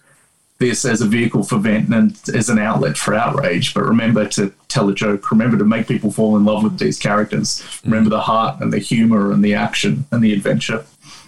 this 0.60 0.86
as 0.86 1.01
a 1.01 1.08
vehicle 1.08 1.44
for 1.44 1.58
vent 1.58 1.89
and 1.89 2.20
as 2.34 2.50
an 2.50 2.60
outlet 2.60 2.98
for 2.98 3.16
outrage. 3.16 3.74
But 3.74 3.84
remember 3.84 4.28
to 4.30 4.54
tell 4.68 4.89
a 4.89 4.94
joke. 4.94 5.32
Remember 5.32 5.58
to 5.58 5.66
make 5.66 5.88
people 5.88 6.12
fall 6.12 6.36
in 6.38 6.46
love 6.46 6.63
with 6.63 6.78
these 6.78 7.00
characters. 7.00 7.63
Remember 7.84 8.10
the 8.10 8.22
heart 8.22 8.62
and 8.62 8.72
the 8.72 8.80
humor 8.80 9.32
and 9.32 9.44
the 9.44 9.56
action 9.56 10.06
and 10.12 10.24
the 10.24 10.34
adventure. 10.34 10.86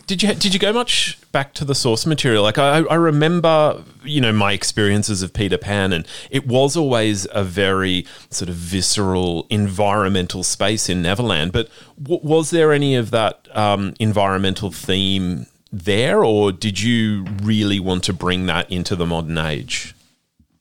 Did 0.08 0.24
you 0.24 0.34
did 0.34 0.54
you 0.54 0.60
go 0.60 0.74
much 0.74 1.18
back 1.32 1.54
to 1.54 1.64
the 1.64 1.74
source 1.74 2.06
material? 2.06 2.44
Like 2.44 2.58
I, 2.58 2.80
I 2.80 2.96
remember, 2.96 3.82
you 4.04 4.20
know, 4.20 4.34
my 4.34 4.52
experiences 4.52 5.22
of 5.22 5.32
Peter 5.32 5.58
Pan, 5.58 5.94
and 5.94 6.06
it 6.30 6.46
was 6.46 6.76
always 6.76 7.28
a 7.32 7.46
very 7.46 8.06
sort 8.30 8.50
of 8.50 8.56
visceral 8.56 9.48
environmental 9.50 10.44
space 10.44 10.90
in 10.90 11.02
Neverland. 11.02 11.54
But 11.54 11.70
w- 12.02 12.20
was 12.24 12.50
there 12.50 12.74
any 12.74 12.96
of 12.96 13.12
that 13.12 13.48
um, 13.56 13.94
environmental 14.00 14.70
theme 14.70 15.46
there, 15.72 16.24
or 16.24 16.52
did 16.52 16.82
you 16.82 17.26
really 17.42 17.80
want 17.80 18.04
to 18.06 18.14
bring 18.14 18.46
that 18.48 18.72
into 18.72 18.96
the 18.96 19.06
modern 19.06 19.38
age? 19.38 19.96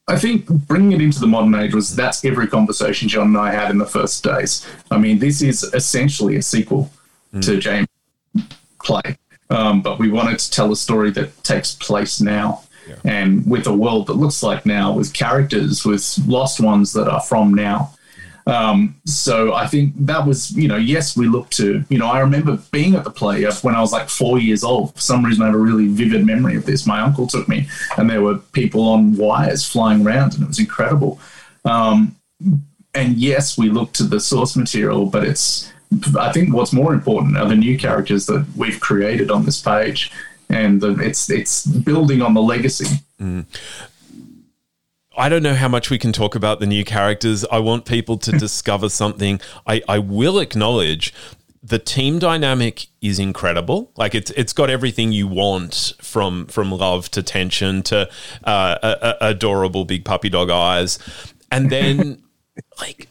I 0.08 0.18
think 0.18 0.48
bringing 0.48 0.92
it 0.92 1.00
into 1.00 1.20
the 1.20 1.26
modern 1.26 1.54
age 1.54 1.72
was 1.74 1.94
that's 1.94 2.24
every 2.24 2.48
conversation 2.48 3.08
John 3.08 3.28
and 3.28 3.38
I 3.38 3.52
had 3.52 3.70
in 3.70 3.78
the 3.78 3.86
first 3.86 4.24
days. 4.24 4.66
I 4.90 4.98
mean, 4.98 5.20
this 5.20 5.40
is 5.40 5.62
essentially 5.62 6.36
a 6.36 6.42
sequel 6.42 6.90
mm. 7.32 7.44
to 7.44 7.58
James 7.58 7.86
play, 8.82 9.16
um, 9.50 9.82
but 9.82 9.98
we 9.98 10.10
wanted 10.10 10.38
to 10.40 10.50
tell 10.50 10.72
a 10.72 10.76
story 10.76 11.10
that 11.12 11.44
takes 11.44 11.74
place 11.74 12.20
now. 12.20 12.62
Yeah. 12.88 12.96
And 13.04 13.48
with 13.48 13.68
a 13.68 13.74
world 13.74 14.08
that 14.08 14.14
looks 14.14 14.42
like 14.42 14.66
now, 14.66 14.92
with 14.92 15.12
characters, 15.12 15.84
with 15.84 16.18
lost 16.26 16.60
ones 16.60 16.92
that 16.94 17.06
are 17.06 17.20
from 17.20 17.54
now. 17.54 17.94
Um, 18.50 18.96
so 19.04 19.54
I 19.54 19.68
think 19.68 19.94
that 20.06 20.26
was, 20.26 20.50
you 20.56 20.66
know, 20.66 20.76
yes, 20.76 21.16
we 21.16 21.28
looked 21.28 21.56
to, 21.58 21.84
you 21.88 21.98
know, 21.98 22.08
I 22.08 22.18
remember 22.18 22.58
being 22.72 22.96
at 22.96 23.04
the 23.04 23.10
play 23.10 23.44
when 23.62 23.76
I 23.76 23.80
was 23.80 23.92
like 23.92 24.08
four 24.08 24.40
years 24.40 24.64
old. 24.64 24.94
For 24.94 25.00
some 25.00 25.24
reason, 25.24 25.44
I 25.44 25.46
have 25.46 25.54
a 25.54 25.58
really 25.58 25.86
vivid 25.86 26.26
memory 26.26 26.56
of 26.56 26.66
this. 26.66 26.84
My 26.84 27.00
uncle 27.00 27.28
took 27.28 27.46
me, 27.48 27.68
and 27.96 28.10
there 28.10 28.22
were 28.22 28.38
people 28.38 28.82
on 28.88 29.16
wires 29.16 29.64
flying 29.64 30.04
around, 30.04 30.34
and 30.34 30.42
it 30.42 30.48
was 30.48 30.58
incredible. 30.58 31.20
Um, 31.64 32.16
and 32.92 33.16
yes, 33.16 33.56
we 33.56 33.70
looked 33.70 33.94
to 33.96 34.04
the 34.04 34.18
source 34.18 34.56
material, 34.56 35.06
but 35.06 35.22
it's, 35.22 35.72
I 36.18 36.32
think 36.32 36.52
what's 36.52 36.72
more 36.72 36.92
important 36.92 37.36
are 37.36 37.48
the 37.48 37.54
new 37.54 37.78
characters 37.78 38.26
that 38.26 38.44
we've 38.56 38.80
created 38.80 39.30
on 39.30 39.44
this 39.44 39.62
page. 39.62 40.10
And 40.48 40.82
it's 40.82 41.30
it's 41.30 41.64
building 41.64 42.22
on 42.22 42.34
the 42.34 42.42
legacy. 42.42 42.98
Mm. 43.20 43.44
I 45.16 45.28
don't 45.28 45.42
know 45.42 45.54
how 45.54 45.68
much 45.68 45.90
we 45.90 45.98
can 45.98 46.12
talk 46.12 46.34
about 46.34 46.60
the 46.60 46.66
new 46.66 46.84
characters. 46.84 47.44
I 47.46 47.58
want 47.58 47.84
people 47.84 48.16
to 48.18 48.32
discover 48.38 48.88
something. 48.88 49.40
I, 49.66 49.82
I 49.88 49.98
will 49.98 50.38
acknowledge 50.38 51.12
the 51.62 51.78
team 51.78 52.18
dynamic 52.18 52.86
is 53.02 53.18
incredible. 53.18 53.90
Like 53.96 54.14
it's 54.14 54.30
it's 54.32 54.52
got 54.52 54.70
everything 54.70 55.12
you 55.12 55.26
want 55.26 55.92
from 56.00 56.46
from 56.46 56.70
love 56.70 57.10
to 57.10 57.22
tension 57.22 57.82
to 57.84 58.08
uh, 58.44 58.78
a, 58.82 58.88
a 58.88 59.16
adorable 59.28 59.84
big 59.84 60.04
puppy 60.04 60.30
dog 60.30 60.48
eyes, 60.48 60.98
and 61.50 61.70
then 61.70 62.22
like 62.80 63.08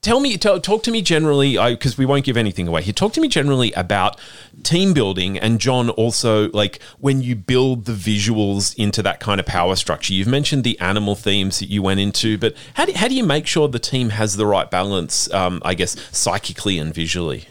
tell 0.00 0.20
me 0.20 0.36
tell, 0.36 0.60
talk 0.60 0.82
to 0.84 0.90
me 0.90 1.02
generally 1.02 1.56
because 1.70 1.98
we 1.98 2.06
won't 2.06 2.24
give 2.24 2.36
anything 2.36 2.68
away 2.68 2.82
here. 2.82 2.92
Talk 2.92 3.12
to 3.14 3.20
me 3.20 3.28
generally 3.28 3.72
about 3.72 4.18
team 4.62 4.92
building 4.92 5.38
and 5.38 5.60
john 5.60 5.88
also 5.90 6.50
like 6.50 6.80
when 6.98 7.22
you 7.22 7.36
build 7.36 7.84
the 7.84 7.92
visuals 7.92 8.74
into 8.76 9.02
that 9.02 9.20
kind 9.20 9.40
of 9.40 9.46
power 9.46 9.76
structure. 9.76 10.12
You've 10.12 10.28
mentioned 10.28 10.64
the 10.64 10.78
animal 10.80 11.14
themes 11.14 11.58
that 11.60 11.68
you 11.68 11.82
went 11.82 12.00
into 12.00 12.38
but 12.38 12.54
how 12.74 12.84
do, 12.84 12.92
how 12.94 13.08
do 13.08 13.14
you 13.14 13.24
make 13.24 13.46
sure 13.46 13.68
the 13.68 13.78
team 13.78 14.10
has 14.10 14.36
the 14.36 14.46
right 14.46 14.70
balance 14.70 15.32
um, 15.32 15.60
i 15.64 15.74
guess 15.74 15.96
psychically 16.16 16.78
and 16.78 16.94
visually? 16.94 17.48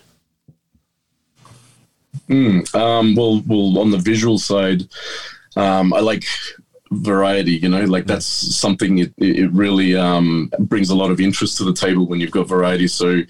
Mm, 2.30 2.74
um, 2.76 3.16
well 3.16 3.42
well 3.46 3.80
on 3.80 3.92
the 3.92 3.98
visual 3.98 4.38
side 4.38 4.88
um, 5.56 5.94
i 5.94 6.00
like 6.00 6.24
variety 6.92 7.54
you 7.54 7.70
know 7.70 7.84
like 7.86 8.06
that's 8.06 8.26
something 8.26 9.00
it, 9.00 9.14
it 9.18 9.52
really 9.52 9.96
um, 9.96 10.52
brings 10.60 10.90
a 10.90 10.96
lot 10.96 11.12
of 11.12 11.20
interest 11.20 11.58
to 11.58 11.64
the 11.64 11.74
table 11.74 12.08
when 12.08 12.20
you've 12.20 12.32
got 12.32 12.48
variety. 12.48 12.88
So 12.88 13.22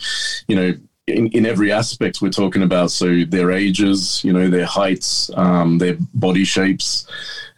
you 0.48 0.56
know 0.56 0.74
in, 1.08 1.28
in 1.28 1.46
every 1.46 1.72
aspect 1.72 2.22
we're 2.22 2.30
talking 2.30 2.64
about 2.64 2.92
so 2.92 3.24
their 3.24 3.52
ages 3.52 4.22
you 4.24 4.34
know 4.34 4.50
their 4.50 4.66
heights 4.66 5.32
um, 5.36 5.78
their 5.78 5.96
body 6.14 6.44
shapes 6.44 7.08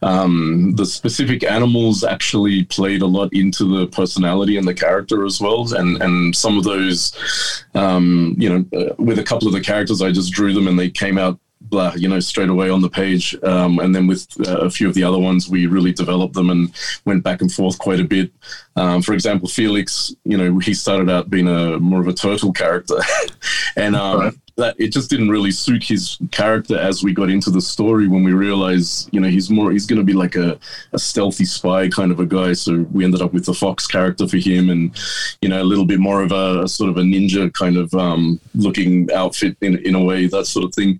um, 0.02 0.74
the 0.76 0.86
specific 0.86 1.44
animals 1.44 2.06
actually 2.06 2.64
played 2.66 3.02
a 3.02 3.06
lot 3.06 3.34
into 3.34 3.66
the 3.66 3.88
personality 3.88 4.56
and 4.56 4.66
the 4.66 4.74
character 4.74 5.26
as 5.26 5.42
well. 5.42 5.74
And 5.74 6.02
and 6.02 6.36
some 6.36 6.58
of 6.58 6.64
those 6.64 7.66
um, 7.76 8.36
you 8.38 8.50
know 8.50 8.80
uh, 8.80 8.96
with 8.98 9.20
a 9.20 9.24
couple 9.24 9.48
of 9.48 9.54
the 9.54 9.62
characters 9.62 10.02
i 10.02 10.12
just 10.12 10.34
drew 10.34 10.54
them 10.54 10.68
and 10.68 10.80
they 10.80 10.90
came 10.90 11.18
out 11.18 11.40
blah, 11.62 11.94
you 11.96 12.08
know, 12.08 12.20
straight 12.20 12.50
away 12.50 12.70
on 12.70 12.82
the 12.82 12.90
page. 12.90 13.36
Um, 13.44 13.80
and 13.80 13.94
then 13.94 14.08
with 14.08 14.28
uh, 14.48 14.60
a 14.60 14.70
few 14.70 14.88
of 14.88 14.96
the 14.96 15.04
other 15.04 15.20
ones, 15.20 15.50
we 15.50 15.68
really 15.68 15.92
developed 15.92 16.34
them 16.34 16.50
and 16.50 16.74
went 17.06 17.24
back 17.24 17.42
and 17.42 17.52
forth 17.52 17.78
quite 17.78 18.00
a 18.00 18.06
bit. 18.06 18.32
Um, 18.76 19.02
for 19.02 19.14
example, 19.14 19.48
Felix, 19.48 20.14
you 20.24 20.38
know, 20.38 20.60
he 20.60 20.74
started 20.74 21.10
out 21.10 21.30
being 21.30 21.48
a 21.48 21.80
more 21.80 22.02
of 22.02 22.08
a 22.08 22.14
turtle 22.14 22.54
character, 22.54 22.98
and 23.76 23.96
um. 23.96 24.42
That 24.60 24.76
it 24.78 24.94
just 24.94 25.10
didn't 25.10 25.30
really 25.30 25.52
suit 25.52 25.84
his 25.84 26.18
character 26.32 26.78
as 26.78 27.04
we 27.04 27.14
got 27.14 27.30
into 27.30 27.50
the 27.50 27.62
story. 27.62 28.08
When 28.08 28.24
we 28.24 28.34
realized, 28.34 29.10
you 29.12 29.20
know, 29.20 29.28
he's 29.28 29.50
more 29.50 29.72
he's 29.72 29.86
going 29.86 30.00
to 30.00 30.06
be 30.06 30.14
like 30.14 30.36
a, 30.36 30.60
a 30.94 31.00
stealthy 31.00 31.46
spy 31.46 31.90
kind 31.90 32.12
of 32.12 32.20
a 32.20 32.26
guy. 32.26 32.54
So 32.54 32.86
we 32.92 33.04
ended 33.04 33.22
up 33.22 33.34
with 33.34 33.46
the 33.46 33.54
fox 33.54 33.88
character 33.88 34.28
for 34.28 34.38
him, 34.38 34.70
and 34.70 34.96
you 35.42 35.50
know, 35.50 35.62
a 35.62 35.64
little 35.64 35.86
bit 35.86 36.00
more 36.00 36.22
of 36.22 36.32
a, 36.32 36.64
a 36.64 36.68
sort 36.68 36.90
of 36.90 36.98
a 36.98 37.02
ninja 37.02 37.52
kind 37.54 37.78
of 37.78 37.94
um, 37.94 38.40
looking 38.54 39.12
outfit 39.14 39.58
in 39.62 39.78
in 39.80 39.96
a 39.96 40.04
way, 40.04 40.28
that 40.28 40.46
sort 40.46 40.66
of 40.66 40.74
thing. 40.76 41.00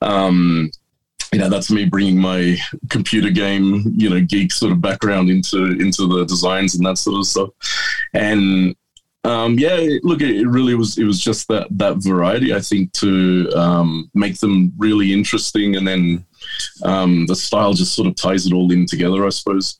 Um, 0.00 0.70
you 1.32 1.40
know, 1.40 1.48
that's 1.48 1.70
me 1.70 1.84
bringing 1.84 2.18
my 2.18 2.56
computer 2.90 3.30
game, 3.30 3.82
you 3.96 4.08
know, 4.08 4.20
geek 4.20 4.52
sort 4.52 4.70
of 4.70 4.80
background 4.80 5.30
into 5.30 5.72
into 5.80 6.06
the 6.06 6.24
designs 6.24 6.76
and 6.76 6.86
that 6.86 6.96
sort 6.96 7.18
of 7.18 7.26
stuff. 7.26 7.50
And 8.12 8.76
um, 9.24 9.58
yeah, 9.58 9.98
look, 10.02 10.20
it 10.20 10.46
really 10.46 10.74
was. 10.74 10.98
It 10.98 11.04
was 11.04 11.18
just 11.18 11.48
that 11.48 11.66
that 11.72 11.96
variety, 11.96 12.54
I 12.54 12.60
think, 12.60 12.92
to 12.94 13.50
um, 13.56 14.10
make 14.14 14.38
them 14.38 14.72
really 14.76 15.12
interesting, 15.12 15.76
and 15.76 15.88
then 15.88 16.24
um, 16.82 17.26
the 17.26 17.34
style 17.34 17.72
just 17.72 17.94
sort 17.94 18.06
of 18.06 18.16
ties 18.16 18.46
it 18.46 18.52
all 18.52 18.70
in 18.70 18.84
together, 18.84 19.24
I 19.26 19.30
suppose. 19.30 19.78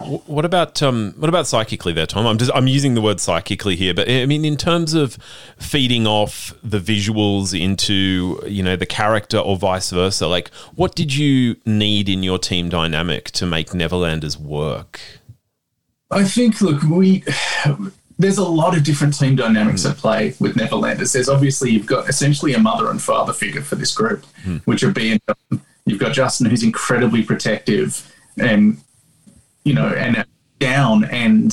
What 0.00 0.44
about 0.44 0.80
um, 0.80 1.14
what 1.16 1.28
about 1.28 1.46
psychically 1.46 1.92
there, 1.92 2.06
Tom? 2.06 2.26
I'm 2.26 2.38
just 2.38 2.50
I'm 2.54 2.68
using 2.68 2.94
the 2.94 3.00
word 3.00 3.20
psychically 3.20 3.74
here, 3.74 3.94
but 3.94 4.08
I 4.08 4.26
mean 4.26 4.44
in 4.44 4.56
terms 4.56 4.94
of 4.94 5.18
feeding 5.58 6.06
off 6.06 6.54
the 6.62 6.78
visuals 6.78 7.58
into 7.58 8.40
you 8.46 8.62
know 8.62 8.76
the 8.76 8.86
character 8.86 9.38
or 9.38 9.56
vice 9.56 9.90
versa. 9.90 10.28
Like, 10.28 10.50
what 10.76 10.94
did 10.94 11.14
you 11.14 11.56
need 11.66 12.08
in 12.08 12.22
your 12.22 12.38
team 12.38 12.68
dynamic 12.68 13.30
to 13.32 13.46
make 13.46 13.70
Neverlanders 13.70 14.38
work? 14.38 15.00
I 16.10 16.24
think 16.24 16.60
look 16.60 16.82
we. 16.82 17.24
There's 18.18 18.38
a 18.38 18.44
lot 18.44 18.76
of 18.76 18.82
different 18.82 19.16
team 19.18 19.36
dynamics 19.36 19.86
at 19.86 19.96
play 19.96 20.34
with 20.40 20.54
Neverlanders. 20.56 21.12
There's 21.12 21.28
obviously 21.28 21.70
you've 21.70 21.86
got 21.86 22.08
essentially 22.08 22.52
a 22.54 22.58
mother 22.58 22.90
and 22.90 23.00
father 23.00 23.32
figure 23.32 23.62
for 23.62 23.76
this 23.76 23.94
group, 23.94 24.24
Hmm. 24.44 24.56
which 24.64 24.82
are 24.82 24.90
being 24.90 25.20
you've 25.86 26.00
got 26.00 26.12
Justin 26.12 26.46
who's 26.50 26.62
incredibly 26.62 27.22
protective 27.22 28.12
and 28.38 28.78
you 29.64 29.74
know, 29.74 29.88
and 29.88 30.24
down. 30.58 31.04
And 31.04 31.52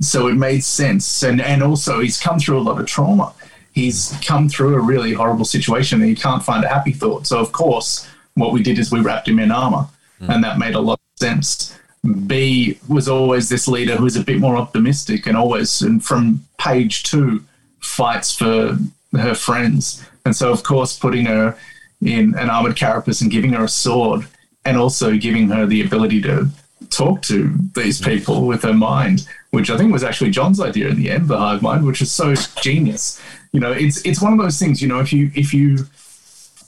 so 0.00 0.28
it 0.28 0.34
made 0.34 0.62
sense. 0.64 1.22
And, 1.22 1.40
and 1.40 1.62
also, 1.62 2.00
he's 2.00 2.18
come 2.20 2.38
through 2.38 2.58
a 2.58 2.62
lot 2.62 2.80
of 2.80 2.86
trauma. 2.86 3.34
He's 3.72 4.16
come 4.24 4.48
through 4.48 4.74
a 4.74 4.80
really 4.80 5.12
horrible 5.12 5.44
situation 5.44 6.00
and 6.00 6.08
he 6.08 6.14
can't 6.14 6.42
find 6.42 6.64
a 6.64 6.68
happy 6.68 6.92
thought. 6.92 7.26
So, 7.26 7.38
of 7.40 7.52
course, 7.52 8.08
what 8.34 8.52
we 8.52 8.62
did 8.62 8.78
is 8.78 8.90
we 8.92 9.00
wrapped 9.00 9.28
him 9.28 9.38
in 9.38 9.50
armor, 9.50 9.86
and 10.20 10.42
that 10.44 10.58
made 10.58 10.74
a 10.74 10.80
lot 10.80 10.94
of 10.94 11.18
sense. 11.20 11.76
B 12.06 12.78
was 12.88 13.08
always 13.08 13.48
this 13.48 13.68
leader 13.68 13.96
who 13.96 14.04
was 14.04 14.16
a 14.16 14.24
bit 14.24 14.38
more 14.38 14.56
optimistic 14.56 15.26
and 15.26 15.36
always, 15.36 15.82
and 15.82 16.04
from 16.04 16.46
page 16.58 17.02
two, 17.02 17.44
fights 17.80 18.34
for 18.34 18.78
her 19.12 19.34
friends. 19.34 20.04
And 20.24 20.34
so, 20.34 20.50
of 20.50 20.62
course, 20.62 20.98
putting 20.98 21.26
her 21.26 21.56
in 22.02 22.34
an 22.36 22.50
armored 22.50 22.76
carapace 22.76 23.20
and 23.20 23.30
giving 23.30 23.52
her 23.52 23.64
a 23.64 23.68
sword 23.68 24.26
and 24.64 24.76
also 24.76 25.16
giving 25.16 25.48
her 25.48 25.66
the 25.66 25.82
ability 25.82 26.20
to 26.22 26.48
talk 26.90 27.22
to 27.22 27.54
these 27.74 28.00
mm-hmm. 28.00 28.10
people 28.10 28.46
with 28.46 28.62
her 28.62 28.74
mind, 28.74 29.26
which 29.50 29.70
I 29.70 29.78
think 29.78 29.92
was 29.92 30.04
actually 30.04 30.30
John's 30.30 30.60
idea 30.60 30.88
in 30.88 30.96
the 30.96 31.10
end, 31.10 31.28
the 31.28 31.38
hive 31.38 31.62
mind, 31.62 31.84
which 31.86 32.02
is 32.02 32.12
so 32.12 32.34
genius. 32.60 33.20
You 33.52 33.60
know, 33.60 33.72
it's 33.72 34.04
it's 34.04 34.20
one 34.20 34.32
of 34.32 34.38
those 34.38 34.58
things. 34.58 34.82
You 34.82 34.88
know, 34.88 35.00
if 35.00 35.12
you 35.12 35.30
if 35.34 35.54
you 35.54 35.86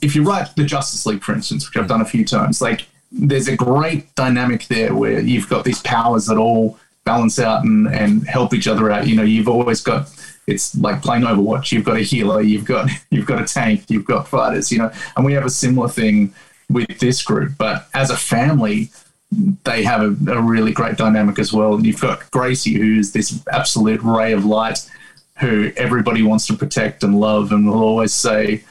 if 0.01 0.15
you 0.15 0.23
write 0.23 0.55
the 0.55 0.63
Justice 0.63 1.05
League, 1.05 1.23
for 1.23 1.33
instance, 1.33 1.67
which 1.67 1.77
I've 1.77 1.89
done 1.89 2.01
a 2.01 2.05
few 2.05 2.25
times, 2.25 2.61
like 2.61 2.87
there's 3.11 3.47
a 3.47 3.55
great 3.55 4.13
dynamic 4.15 4.67
there 4.67 4.93
where 4.93 5.19
you've 5.19 5.49
got 5.49 5.65
these 5.65 5.81
powers 5.81 6.27
that 6.27 6.37
all 6.37 6.77
balance 7.05 7.39
out 7.39 7.63
and 7.63 7.87
and 7.87 8.27
help 8.27 8.53
each 8.53 8.67
other 8.67 8.91
out. 8.91 9.07
You 9.07 9.15
know, 9.15 9.23
you've 9.23 9.47
always 9.47 9.81
got 9.81 10.09
it's 10.47 10.75
like 10.75 11.01
playing 11.01 11.23
Overwatch. 11.23 11.71
You've 11.71 11.85
got 11.85 11.97
a 11.97 12.01
healer, 12.01 12.41
you've 12.41 12.65
got 12.65 12.89
you've 13.09 13.25
got 13.25 13.41
a 13.41 13.45
tank, 13.45 13.85
you've 13.89 14.05
got 14.05 14.27
fighters. 14.27 14.71
You 14.71 14.79
know, 14.79 14.91
and 15.15 15.25
we 15.25 15.33
have 15.33 15.45
a 15.45 15.49
similar 15.49 15.89
thing 15.89 16.33
with 16.69 16.99
this 16.99 17.23
group. 17.23 17.53
But 17.57 17.87
as 17.93 18.09
a 18.09 18.17
family, 18.17 18.89
they 19.63 19.83
have 19.83 20.01
a, 20.01 20.31
a 20.31 20.41
really 20.41 20.71
great 20.71 20.97
dynamic 20.97 21.39
as 21.39 21.53
well. 21.53 21.75
And 21.75 21.85
you've 21.85 22.01
got 22.01 22.29
Gracie, 22.31 22.73
who's 22.73 23.11
this 23.11 23.43
absolute 23.51 24.01
ray 24.03 24.33
of 24.33 24.45
light, 24.45 24.89
who 25.39 25.71
everybody 25.77 26.23
wants 26.23 26.47
to 26.47 26.53
protect 26.53 27.03
and 27.03 27.19
love, 27.19 27.51
and 27.51 27.67
will 27.67 27.83
always 27.83 28.13
say, 28.13 28.63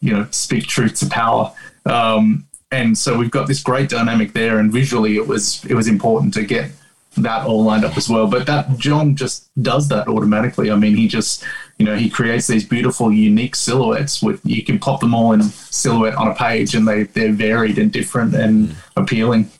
you 0.00 0.12
know, 0.12 0.26
speak 0.30 0.66
truth 0.66 0.98
to 1.00 1.06
power. 1.06 1.52
Um, 1.86 2.46
and 2.70 2.96
so 2.96 3.18
we've 3.18 3.30
got 3.30 3.48
this 3.48 3.62
great 3.62 3.88
dynamic 3.88 4.32
there, 4.32 4.58
and 4.58 4.72
visually, 4.72 5.16
it 5.16 5.26
was 5.26 5.64
it 5.64 5.74
was 5.74 5.88
important 5.88 6.34
to 6.34 6.44
get 6.44 6.70
that 7.16 7.44
all 7.46 7.64
lined 7.64 7.84
up 7.84 7.96
as 7.96 8.08
well. 8.08 8.26
But 8.26 8.46
that 8.46 8.78
John 8.78 9.16
just 9.16 9.50
does 9.62 9.88
that 9.88 10.06
automatically. 10.08 10.70
I 10.70 10.76
mean, 10.76 10.96
he 10.96 11.08
just 11.08 11.44
you 11.78 11.84
know 11.86 11.96
he 11.96 12.08
creates 12.08 12.46
these 12.46 12.64
beautiful, 12.64 13.12
unique 13.12 13.56
silhouettes. 13.56 14.22
With 14.22 14.40
you 14.44 14.64
can 14.64 14.78
pop 14.78 15.00
them 15.00 15.14
all 15.14 15.32
in 15.32 15.42
silhouette 15.42 16.14
on 16.14 16.28
a 16.28 16.34
page, 16.34 16.74
and 16.74 16.86
they 16.86 17.04
they're 17.04 17.32
varied 17.32 17.78
and 17.78 17.90
different 17.90 18.34
and 18.34 18.70
hmm. 18.70 19.00
appealing. 19.00 19.50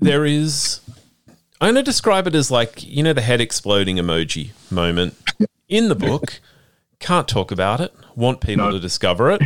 There 0.00 0.24
is. 0.24 0.80
I'm 1.60 1.74
going 1.74 1.84
to 1.84 1.88
describe 1.88 2.26
it 2.26 2.34
as 2.34 2.50
like 2.50 2.82
you 2.82 3.04
know 3.04 3.12
the 3.12 3.20
head 3.22 3.40
exploding 3.40 3.96
emoji 3.96 4.50
moment 4.70 5.14
in 5.68 5.88
the 5.88 5.94
book. 5.94 6.40
Can't 6.98 7.28
talk 7.28 7.52
about 7.52 7.80
it. 7.80 7.94
Want 8.16 8.40
people 8.40 8.66
No. 8.66 8.72
to 8.72 8.80
discover 8.80 9.30
it. 9.30 9.42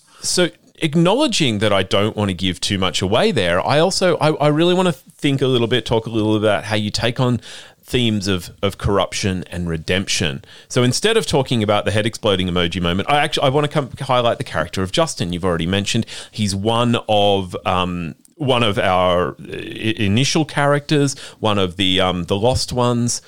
so 0.20 0.48
acknowledging 0.78 1.58
that 1.58 1.72
I 1.72 1.82
don't 1.82 2.16
want 2.16 2.30
to 2.30 2.34
give 2.34 2.60
too 2.60 2.78
much 2.78 3.02
away 3.02 3.32
there, 3.32 3.64
I 3.66 3.78
also 3.78 4.16
I, 4.18 4.32
I 4.34 4.48
really 4.48 4.74
want 4.74 4.86
to 4.86 4.92
think 4.92 5.42
a 5.42 5.46
little 5.46 5.66
bit, 5.66 5.86
talk 5.86 6.06
a 6.06 6.10
little 6.10 6.36
about 6.36 6.64
how 6.64 6.76
you 6.76 6.90
take 6.90 7.20
on 7.20 7.40
themes 7.82 8.26
of 8.26 8.50
of 8.62 8.78
corruption 8.78 9.44
and 9.44 9.68
redemption. 9.68 10.44
So 10.68 10.82
instead 10.82 11.16
of 11.16 11.26
talking 11.26 11.62
about 11.62 11.84
the 11.84 11.92
head 11.92 12.04
exploding 12.04 12.48
emoji 12.48 12.82
moment, 12.82 13.08
I 13.08 13.18
actually 13.18 13.46
I 13.46 13.50
want 13.50 13.66
to 13.66 13.72
come 13.72 13.90
highlight 14.00 14.38
the 14.38 14.44
character 14.44 14.82
of 14.82 14.92
Justin. 14.92 15.32
You've 15.32 15.44
already 15.44 15.66
mentioned 15.66 16.06
he's 16.30 16.54
one 16.54 16.96
of 17.08 17.56
um, 17.64 18.14
one 18.36 18.62
of 18.62 18.78
our 18.78 19.30
uh, 19.30 19.52
initial 19.52 20.44
characters, 20.44 21.18
one 21.40 21.58
of 21.58 21.76
the 21.76 22.00
um, 22.00 22.24
the 22.24 22.36
lost 22.36 22.72
ones, 22.72 23.22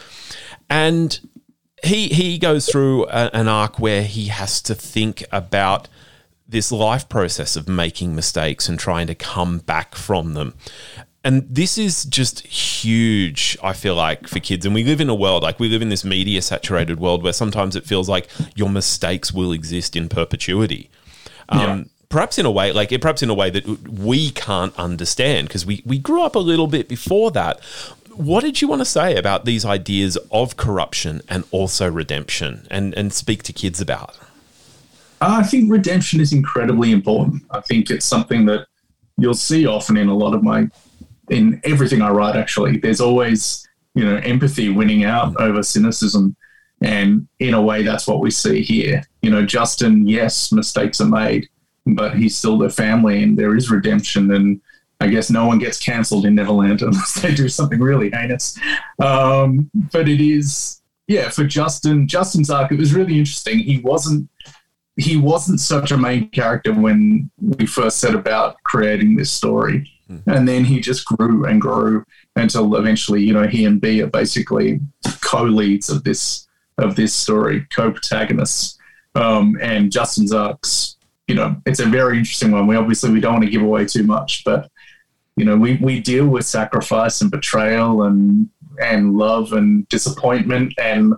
and 0.68 1.20
he 1.84 2.08
he 2.08 2.38
goes 2.38 2.68
through 2.68 3.06
a, 3.06 3.30
an 3.32 3.48
arc 3.48 3.78
where 3.78 4.02
he 4.02 4.26
has 4.26 4.60
to 4.62 4.74
think 4.74 5.24
about 5.30 5.88
this 6.48 6.72
life 6.72 7.08
process 7.08 7.56
of 7.56 7.68
making 7.68 8.14
mistakes 8.14 8.68
and 8.68 8.78
trying 8.78 9.06
to 9.06 9.14
come 9.14 9.58
back 9.58 9.94
from 9.94 10.34
them. 10.34 10.54
And 11.24 11.46
this 11.50 11.76
is 11.76 12.04
just 12.04 12.46
huge, 12.46 13.58
I 13.62 13.74
feel 13.74 13.96
like, 13.96 14.28
for 14.28 14.40
kids. 14.40 14.64
And 14.64 14.74
we 14.74 14.84
live 14.84 15.00
in 15.00 15.10
a 15.10 15.14
world, 15.14 15.42
like 15.42 15.60
we 15.60 15.68
live 15.68 15.82
in 15.82 15.90
this 15.90 16.04
media 16.04 16.40
saturated 16.40 17.00
world 17.00 17.22
where 17.22 17.32
sometimes 17.34 17.76
it 17.76 17.84
feels 17.84 18.08
like 18.08 18.28
your 18.54 18.70
mistakes 18.70 19.32
will 19.32 19.52
exist 19.52 19.94
in 19.94 20.08
perpetuity. 20.08 20.90
Um, 21.48 21.60
Yeah. 21.60 21.84
Perhaps 22.08 22.38
in 22.38 22.46
a 22.46 22.50
way, 22.50 22.72
like 22.72 22.88
perhaps 23.02 23.22
in 23.22 23.28
a 23.28 23.34
way 23.34 23.50
that 23.50 23.66
we 23.86 24.30
can't 24.30 24.74
understand 24.78 25.48
because 25.48 25.66
we, 25.66 25.82
we 25.84 25.98
grew 25.98 26.22
up 26.22 26.34
a 26.34 26.38
little 26.38 26.66
bit 26.66 26.88
before 26.88 27.30
that. 27.32 27.62
What 28.14 28.40
did 28.40 28.62
you 28.62 28.68
want 28.68 28.80
to 28.80 28.86
say 28.86 29.14
about 29.14 29.44
these 29.44 29.66
ideas 29.66 30.16
of 30.32 30.56
corruption 30.56 31.20
and 31.28 31.44
also 31.50 31.90
redemption 31.90 32.66
and, 32.70 32.94
and 32.94 33.12
speak 33.12 33.42
to 33.42 33.52
kids 33.52 33.78
about? 33.82 34.16
I 35.20 35.42
think 35.42 35.70
redemption 35.70 36.20
is 36.20 36.32
incredibly 36.32 36.92
important. 36.92 37.42
I 37.50 37.60
think 37.60 37.90
it's 37.90 38.06
something 38.06 38.46
that 38.46 38.66
you'll 39.16 39.34
see 39.34 39.66
often 39.66 39.96
in 39.96 40.08
a 40.08 40.16
lot 40.16 40.34
of 40.34 40.42
my, 40.42 40.68
in 41.28 41.60
everything 41.64 42.02
I 42.02 42.10
write, 42.10 42.36
actually. 42.36 42.78
There's 42.78 43.00
always, 43.00 43.66
you 43.94 44.04
know, 44.04 44.16
empathy 44.16 44.68
winning 44.68 45.04
out 45.04 45.38
over 45.40 45.62
cynicism. 45.62 46.36
And 46.80 47.26
in 47.40 47.54
a 47.54 47.62
way, 47.62 47.82
that's 47.82 48.06
what 48.06 48.20
we 48.20 48.30
see 48.30 48.62
here. 48.62 49.02
You 49.22 49.30
know, 49.30 49.44
Justin, 49.44 50.06
yes, 50.06 50.52
mistakes 50.52 51.00
are 51.00 51.08
made, 51.08 51.48
but 51.84 52.16
he's 52.16 52.36
still 52.36 52.56
their 52.56 52.70
family 52.70 53.22
and 53.22 53.36
there 53.36 53.56
is 53.56 53.70
redemption. 53.70 54.30
And 54.30 54.60
I 55.00 55.08
guess 55.08 55.30
no 55.30 55.46
one 55.46 55.58
gets 55.58 55.78
cancelled 55.78 56.26
in 56.26 56.36
Neverland 56.36 56.82
unless 56.82 57.14
they 57.14 57.34
do 57.34 57.48
something 57.48 57.80
really 57.80 58.10
heinous. 58.10 58.56
Um, 59.02 59.68
but 59.92 60.08
it 60.08 60.20
is, 60.20 60.80
yeah, 61.08 61.30
for 61.30 61.44
Justin, 61.44 62.06
Justin's 62.06 62.50
arc, 62.50 62.70
it 62.70 62.78
was 62.78 62.94
really 62.94 63.18
interesting. 63.18 63.58
He 63.58 63.78
wasn't 63.78 64.28
he 64.98 65.16
wasn't 65.16 65.60
such 65.60 65.92
a 65.92 65.96
main 65.96 66.28
character 66.30 66.72
when 66.72 67.30
we 67.40 67.66
first 67.66 68.00
set 68.00 68.14
about 68.14 68.56
creating 68.64 69.16
this 69.16 69.30
story. 69.30 69.90
And 70.26 70.48
then 70.48 70.64
he 70.64 70.80
just 70.80 71.04
grew 71.04 71.44
and 71.44 71.60
grew 71.60 72.04
until 72.34 72.74
eventually, 72.76 73.22
you 73.22 73.32
know, 73.32 73.46
he 73.46 73.64
and 73.64 73.80
B 73.80 74.02
are 74.02 74.08
basically 74.08 74.80
co-leads 75.20 75.88
of 75.90 76.02
this 76.02 76.48
of 76.78 76.96
this 76.96 77.14
story, 77.14 77.66
co-protagonists. 77.74 78.78
Um, 79.14 79.58
and 79.60 79.92
Justin's 79.92 80.32
arcs, 80.32 80.96
you 81.26 81.34
know, 81.34 81.56
it's 81.66 81.80
a 81.80 81.86
very 81.86 82.18
interesting 82.18 82.52
one. 82.52 82.66
We 82.66 82.76
obviously 82.76 83.10
we 83.10 83.20
don't 83.20 83.34
want 83.34 83.44
to 83.44 83.50
give 83.50 83.62
away 83.62 83.84
too 83.84 84.04
much, 84.04 84.44
but 84.44 84.70
you 85.36 85.44
know, 85.44 85.56
we, 85.56 85.76
we 85.76 86.00
deal 86.00 86.26
with 86.26 86.44
sacrifice 86.44 87.20
and 87.20 87.30
betrayal 87.30 88.02
and 88.02 88.48
and 88.82 89.16
love 89.16 89.52
and 89.52 89.88
disappointment 89.88 90.72
and 90.78 91.14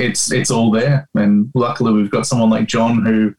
it's 0.00 0.32
it's 0.32 0.50
all 0.50 0.70
there. 0.70 1.08
And 1.14 1.50
luckily, 1.54 1.92
we've 1.92 2.10
got 2.10 2.26
someone 2.26 2.50
like 2.50 2.66
John 2.66 3.04
who 3.04 3.34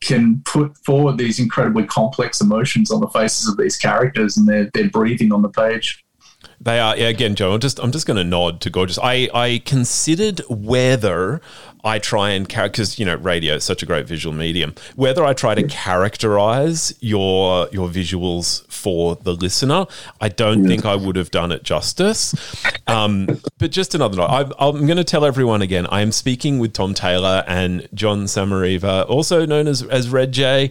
can 0.00 0.40
put 0.44 0.76
forward 0.78 1.18
these 1.18 1.38
incredibly 1.38 1.84
complex 1.84 2.40
emotions 2.40 2.90
on 2.90 3.00
the 3.00 3.08
faces 3.08 3.48
of 3.48 3.56
these 3.56 3.76
characters, 3.76 4.36
and 4.36 4.48
they're 4.48 4.70
they're 4.74 4.90
breathing 4.90 5.32
on 5.32 5.42
the 5.42 5.48
page. 5.48 6.04
They 6.60 6.78
are 6.78 6.96
yeah, 6.96 7.08
again, 7.08 7.34
Joe. 7.34 7.52
I'm 7.52 7.60
just 7.60 7.78
I'm 7.78 7.92
just 7.92 8.06
going 8.06 8.16
to 8.16 8.24
nod 8.24 8.60
to 8.62 8.70
gorgeous. 8.70 8.98
I 9.02 9.28
I 9.32 9.62
considered 9.64 10.40
whether 10.48 11.40
I 11.84 11.98
try 11.98 12.30
and 12.30 12.46
because 12.46 12.98
you 12.98 13.06
know 13.06 13.16
radio 13.16 13.54
is 13.54 13.64
such 13.64 13.82
a 13.82 13.86
great 13.86 14.06
visual 14.06 14.34
medium. 14.34 14.74
Whether 14.96 15.24
I 15.24 15.32
try 15.32 15.54
to 15.54 15.62
characterize 15.66 16.94
your 17.00 17.68
your 17.72 17.88
visuals 17.88 18.66
for 18.70 19.16
the 19.16 19.34
listener, 19.34 19.86
I 20.20 20.28
don't 20.28 20.66
think 20.66 20.84
I 20.84 20.94
would 20.96 21.16
have 21.16 21.30
done 21.30 21.52
it 21.52 21.62
justice. 21.62 22.34
Um, 22.86 23.40
but 23.58 23.70
just 23.70 23.94
another 23.94 24.16
note. 24.16 24.26
I, 24.26 24.40
I'm 24.58 24.86
going 24.86 24.96
to 24.96 25.04
tell 25.04 25.24
everyone 25.24 25.62
again. 25.62 25.86
I 25.90 26.00
am 26.00 26.12
speaking 26.12 26.58
with 26.58 26.72
Tom 26.72 26.94
Taylor 26.94 27.44
and 27.46 27.88
John 27.94 28.24
Sommariva, 28.24 29.08
also 29.08 29.46
known 29.46 29.68
as 29.68 29.82
as 29.84 30.08
Red 30.08 30.32
J. 30.32 30.70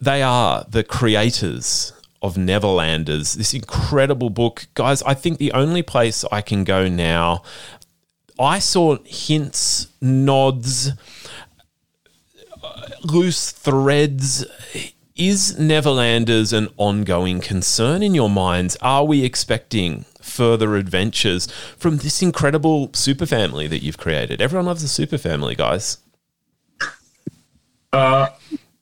They 0.00 0.22
are 0.22 0.64
the 0.68 0.82
creators 0.82 1.92
of 2.22 2.34
Neverlanders, 2.34 3.34
this 3.34 3.54
incredible 3.54 4.30
book. 4.30 4.66
Guys, 4.74 5.02
I 5.04 5.14
think 5.14 5.38
the 5.38 5.52
only 5.52 5.82
place 5.82 6.24
I 6.30 6.42
can 6.42 6.64
go 6.64 6.86
now, 6.88 7.42
I 8.40 8.58
saw 8.58 8.96
hints, 9.04 9.88
nods, 10.00 10.92
uh, 12.62 12.86
loose 13.02 13.50
threads 13.50 14.46
is 15.20 15.56
Neverlanders 15.58 16.56
an 16.56 16.68
ongoing 16.78 17.40
concern 17.42 18.02
in 18.02 18.14
your 18.14 18.30
minds? 18.30 18.76
Are 18.80 19.04
we 19.04 19.22
expecting 19.22 20.06
further 20.22 20.76
adventures 20.76 21.46
from 21.76 21.98
this 21.98 22.22
incredible 22.22 22.90
super 22.94 23.26
family 23.26 23.66
that 23.66 23.82
you've 23.82 23.98
created? 23.98 24.40
Everyone 24.40 24.64
loves 24.64 24.82
a 24.82 24.88
super 24.88 25.18
family, 25.18 25.54
guys. 25.54 25.98
Uh, 27.92 28.28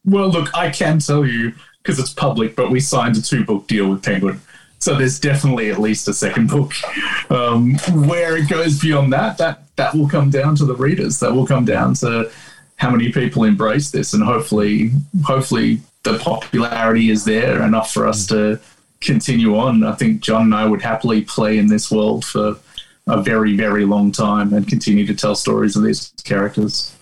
well, 0.05 0.29
look, 0.29 0.55
I 0.55 0.71
can 0.71 1.01
tell 1.01 1.27
you 1.27 1.55
because 1.83 1.99
it's 1.99 2.15
public, 2.15 2.55
but 2.55 2.71
we 2.71 2.79
signed 2.79 3.17
a 3.17 3.23
two 3.23 3.45
book 3.45 3.67
deal 3.67 3.89
with 3.89 4.05
Penguin. 4.05 4.41
So 4.79 4.95
there's 4.95 5.19
definitely 5.19 5.71
at 5.71 5.79
least 5.81 6.07
a 6.09 6.15
second 6.15 6.49
book. 6.49 6.73
Um, 7.31 7.75
where 8.07 8.37
it 8.37 8.49
goes 8.49 8.81
beyond 8.81 9.13
that, 9.13 9.39
that 9.39 9.63
that 9.77 9.95
will 9.95 10.09
come 10.09 10.31
down 10.31 10.55
to 10.57 10.65
the 10.65 10.75
readers. 10.75 11.19
That 11.21 11.33
will 11.33 11.47
come 11.47 11.65
down 11.65 11.95
to 11.95 12.31
how 12.77 12.91
many 12.91 13.11
people 13.11 13.45
embrace 13.45 13.91
this, 13.91 14.15
and 14.15 14.23
hopefully, 14.23 14.93
hopefully, 15.25 15.81
the 16.05 16.19
popularity 16.19 17.11
is 17.11 17.25
there 17.25 17.63
enough 17.63 17.93
for 17.93 18.07
us 18.07 18.27
to 18.29 18.61
continue 19.01 19.57
on. 19.57 19.83
I 19.85 19.95
think 19.95 20.21
John 20.21 20.43
and 20.43 20.55
I 20.55 20.65
would 20.65 20.83
happily 20.83 21.23
play 21.23 21.59
in 21.59 21.67
this 21.67 21.91
world 21.91 22.25
for 22.25 22.57
a 23.09 23.23
very, 23.23 23.57
very 23.57 23.85
long 23.85 24.13
time 24.13 24.53
and 24.53 24.67
continue 24.69 25.07
to 25.07 25.15
tell 25.15 25.35
stories 25.35 25.77
of 25.77 25.83
these 25.83 26.13
characters 26.25 26.95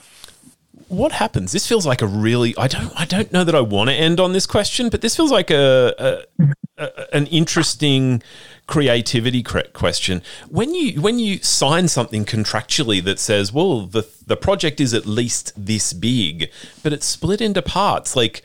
what 0.89 1.13
happens? 1.13 1.53
This 1.53 1.67
feels 1.67 1.87
like 1.87 2.01
a 2.03 2.07
really 2.07 2.55
I 2.57 2.69
don't 2.69 2.93
I 2.99 3.05
don't 3.05 3.33
know 3.33 3.45
that 3.45 3.55
I 3.55 3.61
want 3.61 3.91
to 3.91 3.95
end 3.95 4.21
on 4.21 4.33
this 4.33 4.47
question, 4.47 4.89
but 4.89 5.01
this 5.01 5.17
feels 5.17 5.31
like 5.31 5.51
a, 5.51 5.95
a, 5.99 6.45
a 6.79 7.15
an 7.15 7.27
interesting 7.27 8.23
creativity 8.67 9.43
question. 9.43 10.23
When 10.49 10.75
you 10.75 11.01
when 11.01 11.19
you 11.19 11.39
sign 11.39 11.89
something 11.89 12.25
contractually 12.25 13.03
that 13.05 13.19
says, 13.19 13.53
well, 13.53 13.87
the 13.87 14.07
the 14.27 14.37
project 14.37 14.81
is 14.81 14.93
at 14.93 15.07
least 15.07 15.53
this 15.57 15.93
big, 15.93 16.51
but 16.83 16.93
it's 16.93 17.07
split 17.07 17.41
into 17.41 17.63
parts, 17.63 18.17
like 18.17 18.43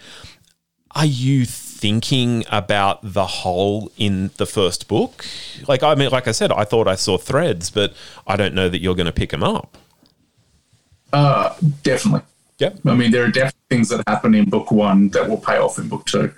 are 0.94 1.06
you 1.06 1.46
thinking 1.46 2.44
about 2.52 3.00
the 3.02 3.26
whole 3.26 3.91
in 3.98 4.32
the 4.38 4.46
first 4.46 4.88
book? 4.88 5.26
Like 5.67 5.84
I 5.84 5.96
mean 5.96 6.12
like 6.12 6.28
I 6.28 6.32
said, 6.32 6.52
I 6.52 6.63
thought 6.63 6.88
I 6.88 6.96
saw 6.96 7.17
threads, 7.17 7.70
but 7.70 7.94
I 8.28 8.36
don't 8.36 8.54
know 8.54 8.70
that 8.70 8.82
you're 8.82 8.96
going 8.96 9.06
to 9.06 9.12
pick 9.12 9.32
them 9.32 9.44
up. 9.44 9.78
Uh, 11.13 11.54
definitely. 11.84 12.22
Yeah. 12.60 12.74
I 12.86 12.94
mean, 12.94 13.10
there 13.12 13.24
are 13.24 13.32
definitely 13.32 13.60
things 13.70 13.89
that 13.89 14.04
happen 14.08 14.36
in 14.36 14.48
book 14.48 14.72
one 14.72 15.10
that 15.10 15.28
will 15.28 15.38
pay 15.38 15.58
off 15.58 15.80
in 15.80 15.89
book 15.89 16.06
two. 16.06 16.32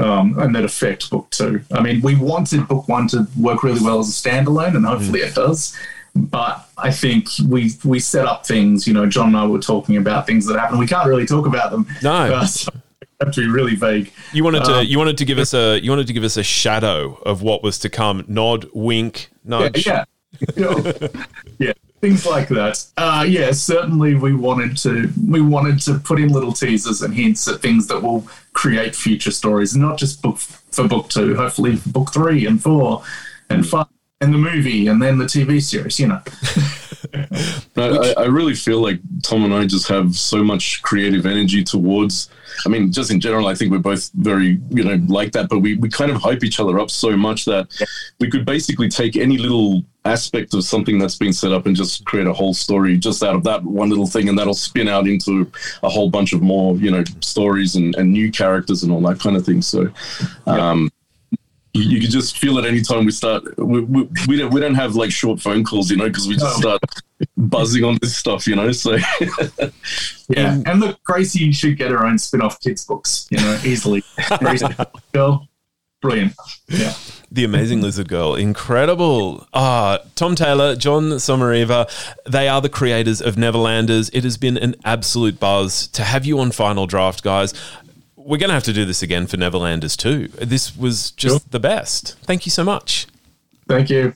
Um, 0.00 0.38
and 0.38 0.54
that 0.54 0.64
affect 0.64 1.10
book 1.10 1.28
two. 1.30 1.60
I 1.72 1.80
mean, 1.80 2.00
we 2.02 2.14
wanted 2.14 2.68
book 2.68 2.86
one 2.86 3.08
to 3.08 3.26
work 3.36 3.64
really 3.64 3.80
well 3.82 3.98
as 3.98 4.08
a 4.08 4.12
standalone, 4.12 4.76
and 4.76 4.86
hopefully 4.86 5.20
mm. 5.20 5.26
it 5.28 5.34
does. 5.34 5.76
But 6.14 6.68
I 6.78 6.92
think 6.92 7.28
we 7.48 7.72
we 7.84 7.98
set 7.98 8.24
up 8.24 8.46
things. 8.46 8.86
You 8.86 8.94
know, 8.94 9.06
John 9.06 9.28
and 9.28 9.36
I 9.36 9.46
were 9.46 9.58
talking 9.58 9.96
about 9.96 10.24
things 10.24 10.46
that 10.46 10.58
happen. 10.58 10.78
We 10.78 10.86
can't 10.86 11.08
really 11.08 11.26
talk 11.26 11.46
about 11.46 11.72
them. 11.72 11.86
No, 12.00 12.10
uh, 12.34 12.46
so 12.46 12.70
have 13.20 13.32
to 13.34 13.40
be 13.40 13.48
really 13.48 13.74
vague. 13.74 14.12
You 14.32 14.44
wanted 14.44 14.64
to 14.64 14.78
um, 14.78 14.86
you 14.86 14.98
wanted 14.98 15.18
to 15.18 15.24
give 15.24 15.38
us 15.38 15.52
a 15.52 15.80
you 15.80 15.90
wanted 15.90 16.06
to 16.06 16.12
give 16.12 16.24
us 16.24 16.36
a 16.36 16.44
shadow 16.44 17.14
of 17.26 17.42
what 17.42 17.62
was 17.62 17.78
to 17.80 17.88
come. 17.88 18.24
Nod, 18.28 18.68
wink, 18.72 19.30
nudge. 19.44 19.86
Yeah, 19.86 20.04
yeah. 20.56 20.92
yeah 21.58 21.72
things 22.00 22.26
like 22.26 22.48
that. 22.48 22.84
Uh, 22.96 23.24
yeah, 23.28 23.50
certainly 23.52 24.14
we 24.14 24.34
wanted 24.34 24.76
to 24.78 25.10
we 25.28 25.40
wanted 25.40 25.80
to 25.80 25.98
put 25.98 26.20
in 26.20 26.28
little 26.28 26.52
teasers 26.52 27.02
and 27.02 27.14
hints 27.14 27.48
at 27.48 27.60
things 27.60 27.86
that 27.88 28.02
will 28.02 28.26
create 28.52 28.94
future 28.94 29.30
stories, 29.30 29.76
not 29.76 29.98
just 29.98 30.22
book 30.22 30.38
for 30.38 30.86
book 30.86 31.08
two, 31.08 31.36
hopefully 31.36 31.76
for 31.76 31.88
book 31.90 32.12
three 32.12 32.46
and 32.46 32.62
four 32.62 33.02
and 33.50 33.66
five 33.66 33.86
and 34.20 34.34
the 34.34 34.38
movie 34.38 34.88
and 34.88 35.00
then 35.00 35.18
the 35.18 35.24
TV 35.24 35.62
series, 35.62 36.00
you 36.00 36.08
know. 36.08 36.20
I, 37.76 38.14
I, 38.22 38.24
really 38.24 38.54
feel 38.54 38.80
like 38.80 38.98
Tom 39.22 39.44
and 39.44 39.54
I 39.54 39.64
just 39.64 39.86
have 39.88 40.16
so 40.16 40.42
much 40.42 40.82
creative 40.82 41.26
energy 41.26 41.62
towards. 41.62 42.28
I 42.66 42.68
mean, 42.68 42.90
just 42.90 43.10
in 43.10 43.20
general, 43.20 43.46
I 43.46 43.54
think 43.54 43.70
we're 43.70 43.78
both 43.78 44.10
very, 44.14 44.60
you 44.70 44.82
know, 44.82 45.00
like 45.06 45.32
that. 45.32 45.48
But 45.48 45.60
we, 45.60 45.76
we 45.76 45.88
kind 45.88 46.10
of 46.10 46.20
hype 46.20 46.42
each 46.42 46.58
other 46.58 46.80
up 46.80 46.90
so 46.90 47.16
much 47.16 47.44
that 47.44 47.68
yeah. 47.80 47.86
we 48.18 48.28
could 48.28 48.44
basically 48.44 48.88
take 48.88 49.16
any 49.16 49.38
little 49.38 49.84
aspect 50.08 50.54
of 50.54 50.64
something 50.64 50.98
that's 50.98 51.16
been 51.16 51.32
set 51.32 51.52
up 51.52 51.66
and 51.66 51.76
just 51.76 52.04
create 52.04 52.26
a 52.26 52.32
whole 52.32 52.54
story 52.54 52.96
just 52.96 53.22
out 53.22 53.34
of 53.34 53.44
that 53.44 53.62
one 53.62 53.88
little 53.88 54.06
thing, 54.06 54.28
and 54.28 54.38
that'll 54.38 54.54
spin 54.54 54.88
out 54.88 55.06
into 55.06 55.50
a 55.82 55.88
whole 55.88 56.10
bunch 56.10 56.32
of 56.32 56.42
more, 56.42 56.76
you 56.76 56.90
know, 56.90 57.04
stories 57.20 57.76
and, 57.76 57.94
and 57.96 58.12
new 58.12 58.30
characters 58.30 58.82
and 58.82 58.92
all 58.92 59.00
that 59.02 59.20
kind 59.20 59.36
of 59.36 59.44
thing. 59.44 59.62
So, 59.62 59.88
um, 60.46 60.90
you, 61.74 61.82
you 61.82 62.00
can 62.00 62.10
just 62.10 62.38
feel 62.38 62.58
it 62.58 62.64
anytime 62.64 63.04
we 63.04 63.12
start. 63.12 63.44
We, 63.58 63.80
we, 63.80 64.08
we, 64.26 64.36
don't, 64.36 64.52
we 64.52 64.60
don't 64.60 64.74
have 64.74 64.94
like 64.94 65.10
short 65.10 65.40
phone 65.40 65.64
calls, 65.64 65.90
you 65.90 65.96
know, 65.96 66.08
because 66.08 66.26
we 66.26 66.36
just 66.36 66.56
start 66.56 66.80
buzzing 67.36 67.84
on 67.84 67.98
this 68.00 68.16
stuff, 68.16 68.46
you 68.46 68.56
know. 68.56 68.72
So 68.72 68.96
yeah, 70.28 70.60
and 70.66 70.80
look, 70.80 71.02
Gracie 71.04 71.52
should 71.52 71.76
get 71.76 71.90
her 71.90 72.04
own 72.04 72.18
spin-off 72.18 72.60
kids 72.60 72.84
books, 72.84 73.28
you 73.30 73.38
know, 73.38 73.58
easily. 73.64 74.02
girl, 75.12 75.48
brilliant. 76.00 76.34
Yeah. 76.68 76.94
The 77.38 77.44
Amazing 77.44 77.82
Lizard 77.82 78.08
Girl. 78.08 78.34
Incredible. 78.34 79.46
Ah, 79.54 80.00
Tom 80.16 80.34
Taylor, 80.34 80.74
John 80.74 81.04
Sommariva, 81.04 81.88
they 82.28 82.48
are 82.48 82.60
the 82.60 82.68
creators 82.68 83.22
of 83.22 83.36
Neverlanders. 83.36 84.10
It 84.12 84.24
has 84.24 84.36
been 84.36 84.58
an 84.58 84.74
absolute 84.84 85.38
buzz 85.38 85.86
to 85.86 86.02
have 86.02 86.26
you 86.26 86.40
on 86.40 86.50
Final 86.50 86.88
Draft, 86.88 87.22
guys 87.22 87.54
we're 88.16 88.38
going 88.38 88.48
to 88.48 88.54
have 88.54 88.64
to 88.64 88.72
do 88.74 88.84
this 88.84 89.02
again 89.02 89.26
for 89.28 89.36
Neverlanders 89.36 89.96
too. 89.96 90.26
This 90.44 90.76
was 90.76 91.12
just 91.12 91.42
sure. 91.44 91.48
the 91.50 91.60
best. 91.60 92.16
Thank 92.24 92.44
you 92.44 92.50
so 92.50 92.64
much. 92.64 93.06
Thank 93.68 93.88
you. 93.88 94.14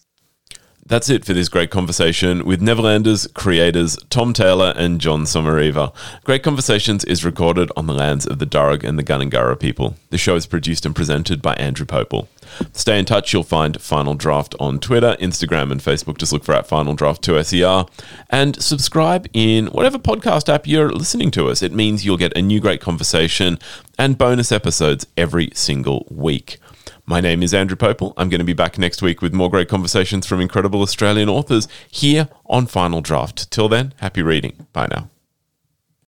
That's 0.92 1.09
it 1.09 1.24
for 1.24 1.33
this 1.33 1.48
great 1.48 1.70
conversation 1.70 2.44
with 2.44 2.61
Neverlanders 2.61 3.33
creators 3.33 3.96
Tom 4.11 4.35
Taylor 4.35 4.74
and 4.76 5.00
John 5.00 5.22
Sommariva. 5.22 5.90
Great 6.22 6.42
Conversations 6.42 7.02
is 7.07 7.24
recorded 7.24 7.72
on 7.78 7.87
the 7.87 7.94
lands 7.94 8.26
of 8.26 8.40
the 8.40 8.44
Darug 8.44 8.85
and 8.85 8.98
the 8.98 9.02
Gundungurra 9.02 9.59
people. 9.59 9.96
The 10.11 10.18
show 10.18 10.37
is 10.37 10.44
produced 10.44 10.85
and 10.85 10.94
presented 10.94 11.40
by 11.40 11.55
Andrew 11.55 11.87
Popel. 11.87 12.28
Stay 12.74 12.98
in 12.98 13.07
touch. 13.07 13.33
You'll 13.33 13.42
find 13.42 13.81
Final 13.81 14.12
Draft 14.12 14.55
on 14.61 14.78
Twitter, 14.81 15.16
Instagram, 15.18 15.72
and 15.72 15.81
Facebook. 15.81 16.18
Just 16.18 16.31
look 16.31 16.44
for 16.44 16.55
at 16.55 16.66
Final 16.66 16.94
Draft 16.94 17.22
2SER. 17.22 17.88
And 18.28 18.62
subscribe 18.62 19.26
in 19.33 19.68
whatever 19.68 19.96
podcast 19.96 20.52
app 20.52 20.66
you're 20.66 20.92
listening 20.92 21.31
to 21.31 21.48
us. 21.48 21.62
It 21.62 21.72
means 21.72 22.05
you'll 22.05 22.18
get 22.18 22.37
a 22.37 22.42
new 22.42 22.61
great 22.61 22.83
conversation 22.83 23.59
and 23.98 24.18
bonus 24.18 24.52
episodes 24.52 25.07
every 25.16 25.52
single 25.55 26.07
week. 26.11 26.59
My 27.04 27.20
name 27.20 27.42
is 27.42 27.52
Andrew 27.52 27.76
Popel. 27.76 28.14
I'm 28.16 28.28
going 28.28 28.38
to 28.38 28.44
be 28.44 28.52
back 28.52 28.78
next 28.78 29.02
week 29.02 29.20
with 29.20 29.32
more 29.32 29.50
great 29.50 29.68
conversations 29.68 30.24
from 30.24 30.40
incredible 30.40 30.82
Australian 30.82 31.28
authors 31.28 31.66
here 31.90 32.28
on 32.46 32.66
Final 32.66 33.00
Draft. 33.00 33.50
Till 33.50 33.68
then, 33.68 33.92
happy 33.98 34.22
reading. 34.22 34.66
Bye 34.72 34.86
now. 34.88 35.12